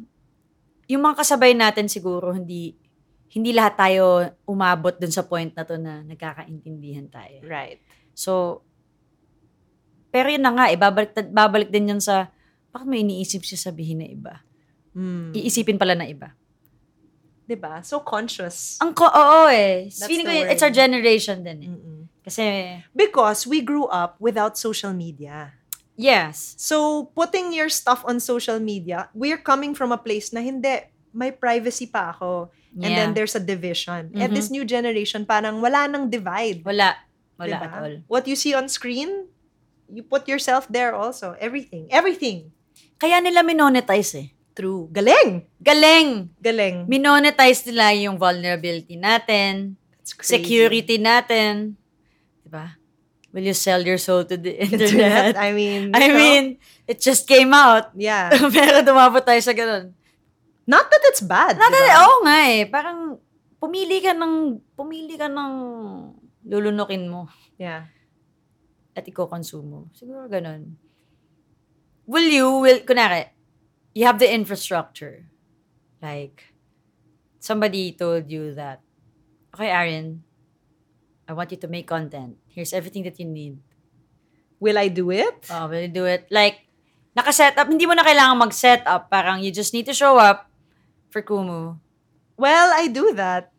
yung 0.89 1.01
mga 1.05 1.21
kasabay 1.21 1.53
natin 1.53 1.85
siguro, 1.85 2.33
hindi, 2.33 2.75
hindi 3.33 3.53
lahat 3.53 3.77
tayo 3.77 4.25
umabot 4.49 4.97
dun 4.97 5.13
sa 5.13 5.25
point 5.25 5.53
na 5.53 5.63
to 5.63 5.77
na 5.77 6.01
nagkakaintindihan 6.01 7.07
tayo. 7.07 7.45
right. 7.45 7.79
So, 8.13 8.61
pero 10.13 10.29
yun 10.29 10.45
na 10.45 10.53
nga, 10.53 10.65
eh, 10.69 10.77
babalik, 10.77 11.17
babalik 11.33 11.69
din 11.73 11.97
yun 11.97 12.01
sa, 12.01 12.29
bakit 12.69 12.85
may 12.89 13.01
iniisip 13.01 13.41
siya 13.41 13.69
sabihin 13.69 14.01
na 14.01 14.07
iba? 14.09 14.35
Mm. 14.93 15.33
Iisipin 15.33 15.81
pala 15.81 15.97
na 15.97 16.05
iba. 16.05 16.37
'Di 17.43 17.57
ba? 17.59 17.83
So 17.83 18.01
conscious. 18.01 18.79
Ang 18.79 18.95
ko, 18.95 19.09
oo 19.09 19.49
eh. 19.51 19.89
That's 19.89 20.07
Feeling 20.07 20.25
ko 20.25 20.33
it's 20.53 20.63
our 20.63 20.73
generation 20.73 21.43
din 21.43 21.59
eh. 21.59 21.69
Mm-mm. 21.69 21.99
Kasi, 22.23 22.43
Because 22.95 23.43
we 23.43 23.59
grew 23.59 23.83
up 23.91 24.15
without 24.17 24.55
social 24.55 24.95
media. 24.95 25.51
Yes. 25.95 26.55
So, 26.57 27.09
putting 27.13 27.53
your 27.53 27.69
stuff 27.69 28.03
on 28.05 28.19
social 28.19 28.59
media, 28.59 29.09
we're 29.13 29.39
coming 29.39 29.73
from 29.73 29.91
a 29.91 29.99
place 29.99 30.33
na 30.33 30.41
hindi, 30.41 30.89
may 31.13 31.29
privacy 31.29 31.85
pa 31.85 32.11
ako. 32.11 32.49
And 32.73 32.89
Yeah. 32.89 32.97
then 33.05 33.09
there's 33.13 33.37
a 33.37 33.43
division. 33.43 34.09
And 34.17 34.33
Mhm. 34.33 34.35
this 34.35 34.49
new 34.49 34.65
generation, 34.65 35.29
parang 35.29 35.61
wala 35.61 35.85
nang 35.85 36.09
divide. 36.09 36.65
Wala. 36.65 36.97
Wala 37.37 37.53
Diba? 37.53 37.65
at 37.69 37.73
all. 37.77 37.95
What 38.09 38.25
you 38.25 38.33
see 38.33 38.57
on 38.57 38.65
screen, 38.65 39.29
you 39.85 40.01
put 40.01 40.25
yourself 40.25 40.65
there 40.69 40.97
also. 40.97 41.37
Everything. 41.37 41.85
Everything. 41.93 42.49
Kaya 42.97 43.21
nila 43.21 43.45
minonetize 43.45 44.17
eh. 44.17 44.27
True. 44.53 44.85
Galing! 44.93 45.49
Galing! 45.57 46.29
Galing. 46.37 46.85
Minonetize 46.85 47.65
nila 47.69 47.89
yung 47.93 48.17
vulnerability 48.21 48.97
natin, 48.97 49.77
That's 49.97 50.13
crazy. 50.13 50.29
security 50.37 50.97
natin. 51.01 51.73
Diba? 52.45 52.77
Will 53.33 53.49
you 53.49 53.57
sell 53.57 53.81
your 53.81 53.97
soul 53.97 54.23
to 54.29 54.37
the 54.37 54.53
internet? 54.69 55.33
I 55.33 55.51
mean, 55.57 55.89
I 55.97 56.05
know, 56.07 56.13
mean, 56.15 56.45
it 56.85 57.01
just 57.01 57.25
came 57.25 57.49
out. 57.49 57.89
yeah. 57.97 58.29
Pero 58.53 58.85
dumabot 58.85 59.25
tayo 59.25 59.41
sa 59.41 59.57
ganun. 59.57 59.97
Not 60.69 60.85
that 60.87 61.03
it's 61.09 61.25
bad. 61.25 61.57
Not 61.57 61.73
diba? 61.73 61.81
that, 61.81 61.97
oo 62.05 62.15
nga 62.23 62.37
eh. 62.53 62.61
Parang, 62.69 62.99
pumili 63.57 63.99
ka 64.05 64.13
ng, 64.13 64.61
pumili 64.77 65.17
ka 65.17 65.27
ng 65.27 65.51
lulunukin 66.45 67.09
mo 67.09 67.25
Yeah. 67.57 67.89
at 68.93 69.07
iko-consume 69.07 69.65
mo. 69.65 69.79
Siguro 69.97 70.29
ganun. 70.29 70.77
Will 72.05 72.29
you, 72.29 72.47
will, 72.61 72.79
kunwari, 72.85 73.33
you 73.97 74.05
have 74.05 74.19
the 74.21 74.29
infrastructure. 74.29 75.25
Like, 76.03 76.53
somebody 77.39 77.95
told 77.97 78.29
you 78.29 78.53
that, 78.53 78.83
okay, 79.55 79.71
Aaron, 79.73 80.21
I 81.25 81.33
want 81.33 81.49
you 81.49 81.57
to 81.63 81.71
make 81.71 81.87
content. 81.87 82.37
Here's 82.53 82.73
everything 82.73 83.03
that 83.09 83.17
you 83.19 83.25
need. 83.25 83.57
Will 84.61 84.77
I 84.77 84.87
do 84.87 85.09
it? 85.11 85.49
Oh, 85.49 85.67
will 85.67 85.81
you 85.81 85.91
do 85.91 86.05
it? 86.05 86.29
Like, 86.29 86.63
naka-set 87.17 87.57
up, 87.57 87.67
hindi 87.67 87.85
mo 87.89 87.97
na 87.97 88.05
kailangan 88.05 88.37
mag-set 88.37 88.85
up. 88.85 89.09
Parang 89.09 89.41
you 89.41 89.51
just 89.51 89.73
need 89.73 89.85
to 89.89 89.93
show 89.97 90.17
up 90.21 90.47
for 91.09 91.21
Kumu. 91.21 91.77
Well, 92.37 92.69
I 92.73 92.87
do 92.87 93.13
that. 93.17 93.51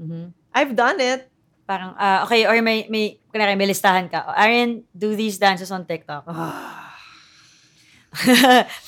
Mhm. 0.00 0.32
I've 0.52 0.74
done 0.74 0.98
it. 1.00 1.28
Parang, 1.68 1.92
ah, 2.00 2.24
okay, 2.24 2.48
or 2.48 2.56
may, 2.64 2.88
may, 2.88 3.20
kunwari, 3.28 3.52
may 3.52 3.68
listahan 3.68 4.08
ka. 4.08 4.24
Oh, 4.24 4.34
Aaron, 4.34 4.88
do 4.96 5.12
these 5.12 5.36
dances 5.36 5.68
on 5.68 5.84
TikTok. 5.84 6.24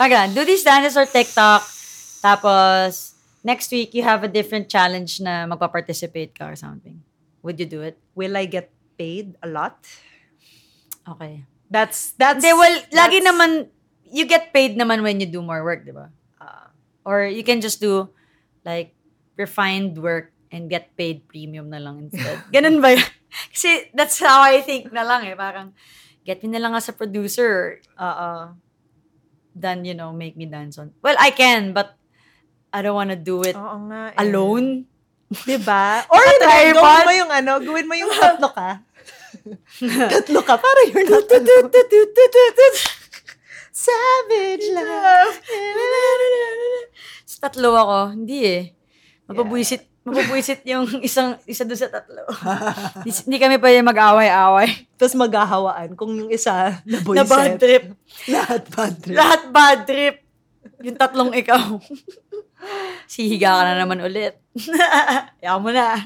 Parang, 0.01 0.33
do 0.33 0.45
these 0.49 0.65
dances 0.65 0.97
on 0.97 1.05
TikTok. 1.07 1.61
Tapos, 2.25 3.13
next 3.45 3.69
week, 3.71 3.93
you 3.93 4.03
have 4.03 4.25
a 4.25 4.29
different 4.33 4.69
challenge 4.69 5.21
na 5.21 5.45
magpa-participate 5.45 6.33
ka 6.33 6.49
or 6.49 6.57
something. 6.57 6.97
Would 7.45 7.61
you 7.61 7.69
do 7.69 7.81
it? 7.85 8.01
Will 8.17 8.37
I 8.37 8.45
get 8.49 8.73
paid 9.01 9.41
a 9.41 9.49
lot? 9.49 9.81
Okay. 11.09 11.49
That's 11.73 12.13
that's 12.21 12.45
well, 12.45 12.77
lagi 12.93 13.25
that's- 13.25 13.29
naman, 13.31 13.51
you 14.05 14.27
get 14.27 14.53
paid 14.53 14.77
naman 14.77 15.01
when 15.01 15.17
you 15.17 15.27
do 15.27 15.41
more 15.41 15.65
work, 15.65 15.87
di 15.87 15.95
ba? 15.95 16.13
Ah, 16.37 16.69
Or 17.07 17.25
you 17.25 17.41
can 17.41 17.63
just 17.63 17.81
do, 17.81 18.11
like, 18.61 18.93
refined 19.35 19.97
work 19.97 20.35
and 20.51 20.69
get 20.69 20.93
paid 20.93 21.25
premium 21.25 21.71
na 21.71 21.81
lang 21.81 22.05
instead. 22.05 22.43
Ganun 22.55 22.83
ba 22.83 22.99
yun? 22.99 23.07
Kasi 23.55 23.89
that's 23.95 24.19
how 24.19 24.43
I 24.43 24.61
think 24.61 24.91
na 24.91 25.07
lang 25.07 25.25
eh. 25.25 25.39
Parang, 25.39 25.71
get 26.27 26.43
me 26.43 26.51
na 26.51 26.59
lang 26.59 26.75
as 26.75 26.91
a 26.91 26.93
producer 26.93 27.79
Oo. 27.95 28.59
than, 29.55 29.87
you 29.87 29.95
know, 29.95 30.11
make 30.11 30.35
me 30.35 30.45
dance 30.45 30.75
on. 30.77 30.91
Well, 31.01 31.15
I 31.17 31.31
can, 31.31 31.71
but 31.71 31.95
I 32.75 32.83
don't 32.83 32.99
wanna 32.99 33.15
do 33.15 33.47
it 33.47 33.55
Oo 33.55 33.79
nga. 33.89 34.11
eh. 34.11 34.19
alone. 34.27 34.91
Diba? 35.31 36.03
Or 36.11 36.19
Tripod. 36.19 36.75
gawin 36.75 37.07
mo 37.07 37.13
yung 37.15 37.31
ano, 37.33 37.53
gawin 37.63 37.87
mo 37.87 37.95
yung 37.95 38.11
tatlo 38.11 38.51
ka. 38.51 38.83
tatlo 40.13 40.41
ka, 40.45 40.55
para 40.61 40.81
you're 40.91 41.09
not 41.09 41.29
alone. 41.31 41.73
Savage 43.73 44.67
love. 44.77 45.37
Tatlo 47.41 47.73
ako, 47.73 47.99
hindi 48.13 48.39
eh. 48.45 48.63
Mapabwisit, 49.25 50.05
mapabwisit 50.05 50.61
yung 50.69 50.85
isang, 51.09 51.41
isa 51.49 51.65
doon 51.65 51.81
sa 51.81 51.89
tatlo. 51.89 52.29
hindi, 53.07 53.37
kami 53.41 53.57
pwede 53.57 53.81
mag-away-away. 53.81 54.91
Tapos 55.01 55.17
maghahawaan 55.17 55.97
kung 55.97 56.13
yung 56.21 56.29
isa 56.29 56.85
na 56.85 57.01
Na 57.01 57.25
bad 57.25 57.57
trip. 57.57 57.97
Lahat 58.29 58.63
bad 58.69 58.95
trip. 59.01 59.17
Lahat 59.17 59.43
bad 59.49 59.81
trip. 59.89 60.17
Yung 60.85 60.99
tatlong 61.01 61.33
ikaw. 61.33 61.81
Sihiga 63.09 63.57
ka 63.57 63.63
na 63.65 63.81
naman 63.81 64.05
ulit. 64.05 64.37
Ayaw 65.41 65.57
mo 65.57 65.73
na. 65.73 65.97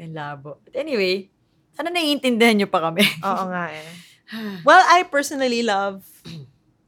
Yung 0.00 0.16
labo. 0.16 0.64
But 0.64 0.80
anyway, 0.80 1.28
sana 1.76 1.92
naiintindihan 1.92 2.56
nyo 2.56 2.68
pa 2.72 2.80
kami. 2.88 3.04
Oo 3.20 3.44
nga 3.52 3.70
eh. 3.70 3.86
Well, 4.66 4.82
I 4.82 5.06
personally 5.06 5.62
love 5.62 6.02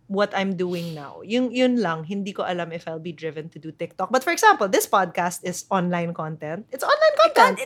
what 0.09 0.33
I'm 0.35 0.57
doing 0.57 0.97
now. 0.97 1.21
Yung 1.23 1.53
yun 1.53 1.79
lang, 1.79 2.09
hindi 2.09 2.33
ko 2.33 2.43
alam 2.43 2.73
if 2.73 2.89
I'll 2.89 2.99
be 2.99 3.13
driven 3.13 3.53
to 3.55 3.61
do 3.61 3.71
TikTok. 3.71 4.11
But 4.11 4.25
for 4.25 4.33
example, 4.33 4.67
this 4.67 4.89
podcast 4.89 5.45
is 5.45 5.69
online 5.71 6.17
content. 6.17 6.67
It's 6.73 6.83
online 6.83 7.15
content. 7.15 7.57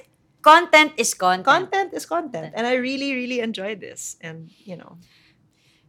Content 0.42 0.92
is 0.98 1.14
content. 1.14 1.46
Content 1.46 1.90
is 1.94 2.04
content. 2.04 2.50
And 2.58 2.66
I 2.66 2.74
really, 2.74 3.14
really 3.14 3.38
enjoy 3.38 3.78
this. 3.78 4.18
And, 4.20 4.50
you 4.66 4.74
know. 4.74 4.98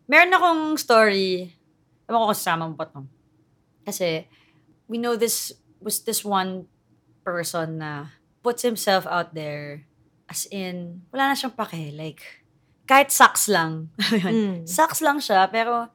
Meron 0.06 0.32
akong 0.32 0.78
story. 0.78 1.58
Ewan 2.06 2.22
ko 2.22 2.28
kasama 2.32 2.70
mo 2.70 2.78
pa 2.78 2.86
to. 2.86 3.02
Kasi, 3.82 4.30
we 4.86 5.02
know 5.02 5.18
this 5.18 5.52
was 5.82 6.06
this 6.06 6.22
one 6.22 6.70
person 7.26 7.82
na 7.82 8.14
puts 8.46 8.62
himself 8.62 9.10
out 9.10 9.34
there 9.34 9.90
as 10.34 10.50
in, 10.50 11.06
wala 11.14 11.30
na 11.30 11.38
siyang 11.38 11.54
pake. 11.54 11.94
Like, 11.94 12.26
kahit 12.90 13.14
sucks 13.14 13.46
lang. 13.46 13.94
Mm. 14.26 14.66
sucks 14.66 15.00
lang 15.00 15.22
siya, 15.22 15.46
pero 15.48 15.94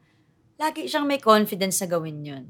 lagi 0.55 0.87
siyang 0.87 1.05
may 1.05 1.19
confidence 1.19 1.83
na 1.83 1.91
gawin 1.91 2.23
yun. 2.23 2.45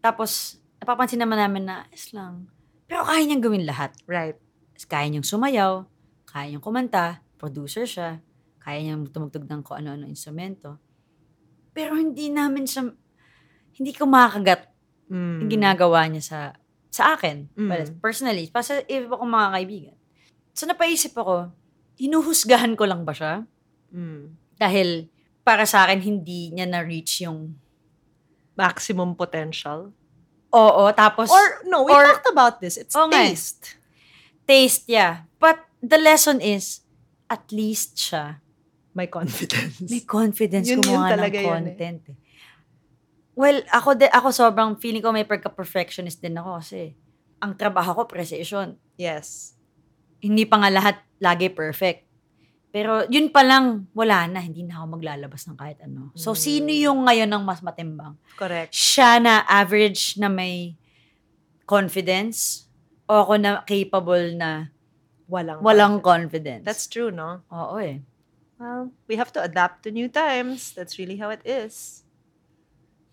Tapos, 0.00 0.56
napapansin 0.80 1.20
naman 1.20 1.36
namin 1.38 1.68
na, 1.68 1.84
is 1.92 2.10
lang. 2.10 2.48
Pero 2.88 3.04
kaya 3.04 3.22
niyang 3.22 3.44
gawin 3.44 3.64
lahat. 3.68 3.92
Right. 4.08 4.40
Kaya 4.88 5.06
niyang 5.08 5.24
sumayaw, 5.24 5.84
kaya 6.26 6.50
niyang 6.50 6.64
kumanta, 6.64 7.22
producer 7.38 7.86
siya, 7.86 8.18
kaya 8.58 8.82
niyang 8.82 9.06
tumugtog 9.12 9.46
ng 9.46 9.62
kung 9.62 9.78
ano-ano 9.78 10.08
instrumento. 10.08 10.80
Pero 11.70 11.94
hindi 11.94 12.28
namin 12.28 12.66
siya, 12.66 12.88
hindi 13.78 13.92
ko 13.92 14.08
makakagat 14.08 14.72
Mm. 15.12 15.44
ginagawa 15.52 16.08
niya 16.08 16.24
sa 16.24 16.38
sa 16.88 17.12
akin. 17.12 17.52
Mm. 17.52 17.68
Well, 17.68 17.84
personally, 18.00 18.48
pa 18.48 18.64
sa 18.64 18.80
iba 18.84 19.12
kong 19.12 19.28
mga 19.28 19.48
kaibigan. 19.52 19.96
So, 20.52 20.64
napaisip 20.64 21.12
ako, 21.14 21.48
hinuhusgahan 21.96 22.76
ko 22.76 22.84
lang 22.84 23.02
ba 23.02 23.12
siya? 23.12 23.44
Mm. 23.88 24.36
Dahil 24.56 25.08
para 25.42 25.64
sa 25.64 25.84
akin, 25.84 25.98
hindi 25.98 26.50
niya 26.50 26.66
na-reach 26.66 27.24
yung 27.24 27.56
Maximum 28.52 29.16
potential. 29.16 29.96
oo. 30.52 30.84
Tapos, 30.92 31.32
Or, 31.32 31.64
no, 31.64 31.82
we 31.82 31.90
or- 31.90 32.04
talked 32.04 32.28
about 32.28 32.60
this. 32.60 32.76
It's 32.76 32.92
Oo 32.92 33.08
nga 33.08 33.24
eh. 33.24 33.32
taste. 33.32 33.80
taste, 34.44 34.84
yeah. 34.86 35.24
But 35.38 35.56
the 35.80 35.96
lesson 35.96 36.38
is, 36.38 36.84
at 37.26 37.48
least 37.48 37.96
siya 37.96 38.44
My 38.92 39.08
confidence. 39.08 39.80
may 39.88 40.04
confidence 40.04 40.68
Yun- 40.68 40.84
yun 40.84 41.00
gumawa 41.00 41.16
talaga 41.16 41.32
ng 41.32 41.40
yun 41.40 41.48
eh. 41.48 41.56
content. 41.72 42.02
eh. 42.12 42.16
Well, 43.32 43.64
ako 43.72 43.96
de, 43.96 44.12
ako 44.12 44.28
sobrang 44.28 44.76
feeling 44.76 45.00
ko 45.00 45.08
may 45.08 45.24
pagka-perfectionist 45.24 46.20
din 46.20 46.36
ako 46.36 46.60
kasi 46.60 46.92
ang 47.40 47.56
trabaho 47.56 47.96
ko 47.96 48.02
precision. 48.04 48.76
yes. 49.00 49.56
Hindi 50.22 50.46
pa 50.46 50.56
nga 50.56 50.70
lahat 50.70 50.96
lagi 51.18 51.50
perfect. 51.50 52.06
Pero 52.70 53.04
yun 53.06 53.28
pa 53.28 53.44
lang, 53.44 53.84
wala 53.92 54.24
na. 54.24 54.40
Hindi 54.40 54.64
na 54.64 54.80
ako 54.80 54.96
maglalabas 54.96 55.44
ng 55.44 55.58
kahit 55.58 55.82
ano. 55.82 56.08
So, 56.14 56.32
Mm. 56.32 56.38
sino 56.38 56.70
yung 56.72 57.00
ngayon 57.04 57.28
ng 57.28 57.44
mas 57.44 57.60
matimbang? 57.60 58.16
Correct. 58.32 58.72
Siya 58.72 59.20
na 59.20 59.44
average 59.44 60.16
na 60.16 60.32
may 60.32 60.72
confidence 61.64 62.64
o 63.04 63.20
ako 63.20 63.34
na 63.36 63.60
capable 63.62 64.32
na 64.32 64.72
Walang 65.28 65.60
walang 65.60 65.94
confidence. 65.98 66.60
confidence? 66.60 66.64
That's 66.64 66.86
true, 66.86 67.08
no? 67.08 67.40
Oo 67.48 67.76
eh. 67.76 68.00
Well, 68.56 68.92
we 69.04 69.16
have 69.16 69.32
to 69.32 69.40
adapt 69.40 69.82
to 69.82 69.90
new 69.90 70.06
times. 70.06 70.72
That's 70.72 70.96
really 70.96 71.16
how 71.16 71.28
it 71.28 71.40
is. 71.42 72.01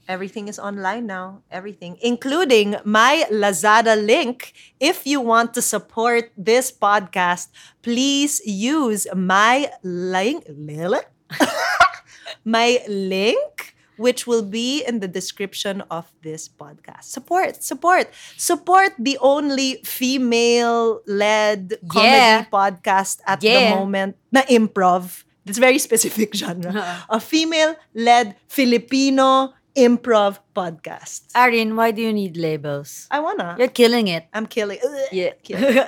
Everything 0.10 0.48
is 0.50 0.58
online 0.58 1.06
now. 1.06 1.45
Everything, 1.54 1.93
including 2.02 2.76
my 2.84 3.30
Lazada 3.30 3.93
link. 3.93 4.54
If 4.82 5.06
you 5.06 5.22
want 5.22 5.54
to 5.54 5.62
support 5.62 6.34
this 6.34 6.74
podcast, 6.74 7.54
please 7.86 8.41
use 8.43 9.06
my 9.13 9.69
link. 9.86 10.50
my 12.43 12.82
link, 12.89 13.76
which 14.02 14.26
will 14.26 14.41
be 14.41 14.82
in 14.82 14.98
the 15.00 15.08
description 15.08 15.86
of 15.93 16.10
this 16.26 16.50
podcast. 16.50 17.04
Support, 17.06 17.62
support, 17.62 18.10
support 18.36 18.93
the 18.98 19.13
only 19.22 19.78
female-led 19.86 21.78
comedy 21.86 22.10
Yeah. 22.10 22.45
podcast 22.50 23.22
at 23.30 23.41
the 23.45 23.78
moment 23.78 24.17
na 24.34 24.41
improv. 24.50 25.22
It's 25.45 25.62
very 25.62 25.78
specific 25.78 26.34
genre. 26.34 26.74
A 27.10 27.19
female-led 27.22 28.36
Filipino 28.50 29.54
improv 29.79 30.43
podcast. 30.51 31.31
Arin, 31.31 31.75
why 31.79 31.95
do 31.95 32.03
you 32.03 32.11
need 32.11 32.35
labels? 32.35 33.07
I 33.07 33.23
wanna. 33.23 33.55
You're 33.55 33.71
killing 33.71 34.11
it. 34.11 34.27
I'm 34.35 34.45
killing. 34.45 34.79
Yeah. 35.11 35.39
Killing. 35.39 35.79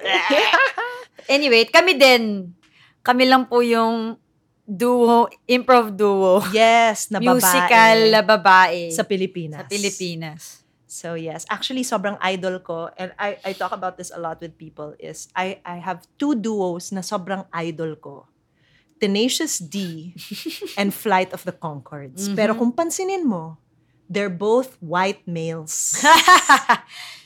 anyway, 1.35 1.67
kami 1.67 1.99
din. 1.99 2.55
Kami 3.03 3.27
lang 3.27 3.51
po 3.51 3.59
yung 3.59 4.15
duo, 4.63 5.27
improv 5.49 5.91
duo. 5.91 6.39
yes, 6.55 7.11
na 7.11 7.19
babae. 7.19 7.35
Musical 7.35 7.97
na 8.07 8.21
babae 8.23 8.81
sa 8.95 9.03
Pilipinas. 9.03 9.67
sa 9.67 9.67
Pilipinas. 9.67 10.41
So 10.91 11.15
yes, 11.15 11.47
actually 11.47 11.87
sobrang 11.87 12.19
idol 12.19 12.59
ko 12.59 12.91
and 12.99 13.15
I 13.15 13.39
I 13.47 13.55
talk 13.55 13.71
about 13.71 13.95
this 13.95 14.11
a 14.11 14.19
lot 14.19 14.43
with 14.43 14.59
people 14.59 14.91
is 14.99 15.31
I 15.31 15.63
I 15.63 15.79
have 15.79 16.03
two 16.19 16.35
duos 16.35 16.91
na 16.91 16.99
sobrang 16.99 17.47
idol 17.55 17.95
ko. 17.95 18.27
Tenacious 18.99 19.57
D 19.63 20.11
and 20.79 20.91
Flight 20.91 21.31
of 21.31 21.47
the 21.47 21.55
Concords. 21.55 22.27
Pero 22.35 22.53
kung 22.53 22.75
pansinin 22.75 23.23
mo, 23.23 23.57
they're 24.11 24.27
both 24.29 24.75
white 24.83 25.23
males. 25.23 25.95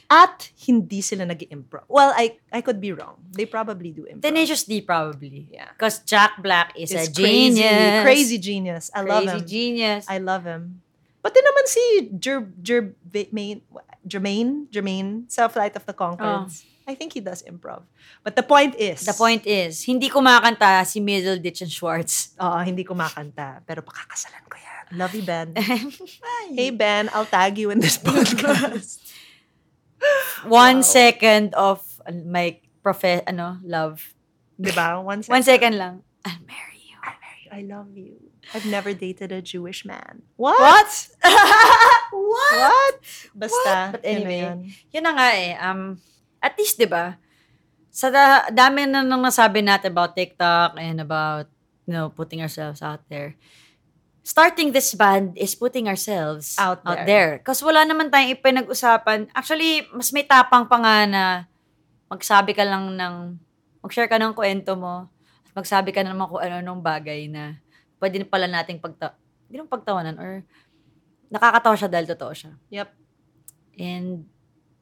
At 0.05 0.53
hindi 0.69 1.01
sila 1.01 1.25
nag 1.25 1.41
improv 1.49 1.89
Well, 1.89 2.13
I 2.13 2.37
I 2.53 2.61
could 2.61 2.77
be 2.77 2.93
wrong. 2.93 3.17
They 3.33 3.49
probably 3.49 3.89
do 3.89 4.05
improv. 4.05 4.21
Tenacious 4.21 4.61
D 4.61 4.85
probably. 4.85 5.49
Yeah. 5.49 5.73
Because 5.73 6.05
Jack 6.05 6.37
Black 6.45 6.77
is 6.77 6.93
It's 6.93 7.09
a 7.09 7.11
genius. 7.11 7.65
crazy, 7.65 8.05
crazy 8.05 8.37
genius. 8.37 8.93
I 8.93 9.01
love 9.01 9.25
Crazy 9.25 9.41
him. 9.41 9.49
genius. 9.49 10.03
I 10.05 10.21
love 10.21 10.45
him. 10.45 10.85
Pati 11.25 11.41
naman 11.41 11.65
si 11.65 11.83
Jer, 12.21 12.45
Jermaine, 12.61 13.65
Jermaine, 14.05 14.69
Jermaine 14.69 15.25
sa 15.25 15.49
Flight 15.49 15.73
of 15.73 15.89
the 15.89 15.95
Conchords. 15.97 16.61
I 16.85 16.93
think 16.93 17.17
he 17.17 17.21
does 17.25 17.41
improv. 17.41 17.81
But 18.21 18.37
the 18.37 18.45
point 18.45 18.77
is, 18.77 19.01
The 19.09 19.17
point 19.17 19.41
is, 19.49 19.81
hindi 19.89 20.05
kumakanta 20.05 20.85
si 20.85 21.01
Middleditch 21.01 21.65
and 21.65 21.73
Schwartz. 21.73 22.37
Oo, 22.37 22.61
hindi 22.61 22.85
kumakanta. 22.85 23.65
Pero 23.65 23.81
pakakasalan 23.81 24.45
ko 24.45 24.53
yan. 24.61 24.74
Love 24.91 25.15
you, 25.15 25.23
Ben. 25.23 25.53
hey, 26.53 26.69
Ben, 26.69 27.09
I'll 27.13 27.25
tag 27.25 27.57
you 27.57 27.69
in 27.71 27.79
this 27.79 27.97
podcast. 28.01 29.01
One 30.45 30.85
Wow. 30.85 30.91
second 30.93 31.53
of 31.57 31.81
uh, 32.05 32.13
my 32.13 32.61
profe 32.85 33.23
ano, 33.25 33.57
love. 33.65 34.13
diba? 34.61 35.01
One 35.01 35.23
second. 35.25 35.33
One 35.33 35.43
second 35.43 35.73
lang. 35.77 35.95
I'll 36.23 36.41
marry 36.45 36.79
you. 36.85 36.97
I 37.51 37.61
love 37.65 37.89
you. 37.97 38.19
I've 38.53 38.65
never 38.69 38.93
dated 38.93 39.31
a 39.33 39.41
Jewish 39.41 39.85
man. 39.89 40.21
What? 40.37 40.59
What? 40.61 40.91
What? 42.13 42.53
What? 42.53 42.95
Basta. 43.33 43.97
But 43.97 44.03
yun 44.05 44.13
na 44.13 44.19
anyway, 44.21 44.39
yun. 44.45 44.57
Yun 44.93 45.03
na 45.03 45.11
nga 45.17 45.27
eh. 45.33 45.51
Um, 45.57 45.81
at 46.37 46.53
least, 46.59 46.77
di 46.77 46.85
ba? 46.85 47.17
Sa 47.89 48.11
da- 48.13 48.47
dami 48.53 48.85
na 48.85 49.01
nang 49.01 49.23
nasabi 49.23 49.65
natin 49.65 49.91
about 49.95 50.13
TikTok 50.13 50.77
and 50.77 51.01
about, 51.01 51.49
you 51.89 51.93
know, 51.95 52.11
putting 52.13 52.39
ourselves 52.43 52.85
out 52.85 53.01
there. 53.09 53.33
Starting 54.25 54.73
this 54.73 54.97
band 54.97 55.37
is 55.37 55.53
putting 55.53 55.85
ourselves 55.85 56.57
Out 56.57 56.81
out 56.81 57.05
there. 57.05 57.05
there. 57.05 57.33
Kasi 57.45 57.61
wala 57.61 57.85
naman 57.85 58.09
tayong 58.09 58.33
ipinag-usapan. 58.33 59.29
Actually, 59.37 59.85
mas 59.93 60.09
may 60.09 60.25
tapang 60.25 60.65
pa 60.65 60.81
nga 60.81 61.05
na 61.05 61.23
magsabi 62.09 62.57
ka 62.57 62.65
lang 62.65 62.97
ng, 62.97 63.37
mag-share 63.85 64.09
ka 64.09 64.17
ng 64.17 64.33
kwento 64.33 64.73
mo, 64.73 65.05
at 65.45 65.53
magsabi 65.53 65.93
ka 65.93 66.01
naman 66.01 66.25
kung 66.25 66.41
ano-anong 66.41 66.81
bagay 66.81 67.29
na 67.29 67.61
pwede 68.01 68.17
na 68.17 68.25
pala 68.25 68.49
nating 68.49 68.81
pagta, 68.81 69.13
hindi 69.45 69.61
naman 69.61 69.69
pagtawanan 69.69 70.17
or 70.17 70.41
nakakatawa 71.29 71.77
siya 71.77 71.89
dahil 71.93 72.07
totoo 72.09 72.33
siya. 72.33 72.51
Yep. 72.81 72.89
And 73.77 74.25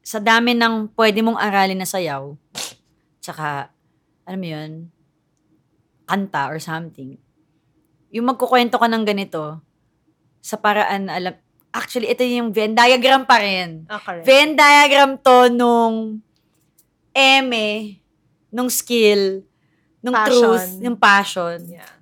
sa 0.04 0.24
dami 0.24 0.56
ng 0.56 0.96
pwede 0.96 1.20
mong 1.20 1.40
aralin 1.40 1.84
na 1.84 1.88
sayaw, 1.88 2.32
tsaka, 3.20 3.72
ano 4.24 4.36
mo 4.40 4.48
yun, 4.48 4.88
kanta 6.08 6.48
or 6.48 6.64
something, 6.64 7.20
yung 8.14 8.30
magkukwento 8.30 8.78
ka 8.78 8.86
ng 8.86 9.04
ganito, 9.04 9.58
sa 10.38 10.62
paraan, 10.62 11.10
alam, 11.10 11.34
actually, 11.74 12.14
ito 12.14 12.22
yung 12.22 12.54
Venn 12.54 12.78
diagram 12.78 13.26
pa 13.26 13.42
rin. 13.42 13.90
Correct. 13.90 14.22
Venn 14.22 14.54
diagram 14.54 15.18
to 15.18 15.50
nung 15.50 16.22
eme, 17.10 17.98
nung 18.54 18.70
skill, 18.70 19.42
nung 20.06 20.14
Passion. 20.14 20.30
truth, 20.38 20.68
yung 20.84 20.98
passion. 21.00 21.60
Yeah. 21.66 21.94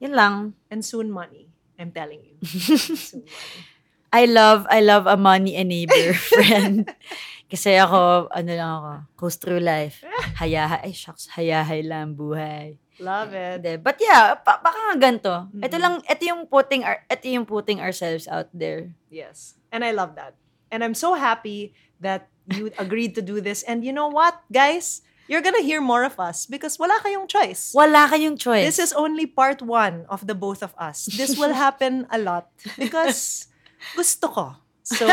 Yun 0.00 0.14
lang. 0.16 0.34
And 0.72 0.80
soon 0.80 1.12
money. 1.12 1.52
I'm 1.76 1.92
telling 1.92 2.24
you. 2.24 2.36
soon 2.96 3.28
money. 3.28 3.70
I 4.12 4.28
love, 4.28 4.68
I 4.68 4.84
love 4.84 5.08
a 5.08 5.16
money 5.16 5.56
enabler 5.56 6.12
friend. 6.36 6.84
Kasi 7.48 7.76
ako, 7.80 8.28
ano 8.28 8.50
lang 8.52 8.70
ako, 8.80 8.92
coast 9.16 9.40
through 9.40 9.60
life. 9.60 10.04
Hayahay, 10.40 10.88
ay 10.88 10.92
shucks, 10.92 11.32
hayahay 11.32 11.80
lang 11.84 12.12
buhay. 12.16 12.76
Love 13.02 13.34
it. 13.34 13.58
Hindi. 13.60 13.74
But 13.76 13.98
yeah, 13.98 14.38
pa- 14.38 14.62
baka 14.62 14.78
nga 14.78 14.94
ganito. 14.96 15.34
Ito 15.58 15.74
Mhm. 15.74 15.82
lang, 15.82 15.94
ito 16.06 16.22
yung 16.22 16.46
putting, 16.46 16.86
our, 16.86 17.02
ito 17.10 17.26
yung 17.26 17.42
putting 17.44 17.82
ourselves 17.82 18.30
out 18.30 18.46
there. 18.54 18.94
Yes. 19.10 19.58
And 19.74 19.82
I 19.82 19.90
love 19.90 20.14
that. 20.14 20.38
And 20.70 20.80
I'm 20.80 20.94
so 20.94 21.18
happy 21.18 21.74
that 21.98 22.30
you 22.46 22.70
agreed 22.78 23.18
to 23.18 23.22
do 23.22 23.42
this. 23.42 23.66
And 23.66 23.82
you 23.82 23.90
know 23.90 24.06
what, 24.06 24.38
guys? 24.48 25.02
You're 25.26 25.40
gonna 25.40 25.62
hear 25.64 25.80
more 25.80 26.02
of 26.04 26.18
us 26.18 26.44
because 26.46 26.78
wala 26.78 26.98
kayong 27.00 27.26
choice. 27.26 27.72
Wala 27.72 28.06
kayong 28.06 28.36
choice. 28.36 28.66
This 28.66 28.78
is 28.78 28.92
only 28.92 29.24
part 29.24 29.62
one 29.62 30.04
of 30.10 30.26
the 30.26 30.34
both 30.34 30.60
of 30.62 30.74
us. 30.76 31.06
This 31.08 31.38
will 31.38 31.54
happen 31.64 32.04
a 32.10 32.18
lot 32.18 32.50
because 32.78 33.46
gusto 33.98 34.28
ko. 34.28 34.46
So, 34.82 35.06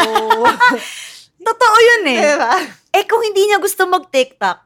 Totoo 1.39 1.78
yun 1.80 2.04
eh. 2.10 2.19
diba? 2.25 2.54
Eh 2.91 3.06
kung 3.06 3.22
hindi 3.24 3.47
niya 3.47 3.61
gusto 3.61 3.86
mag-TikTok, 3.86 4.57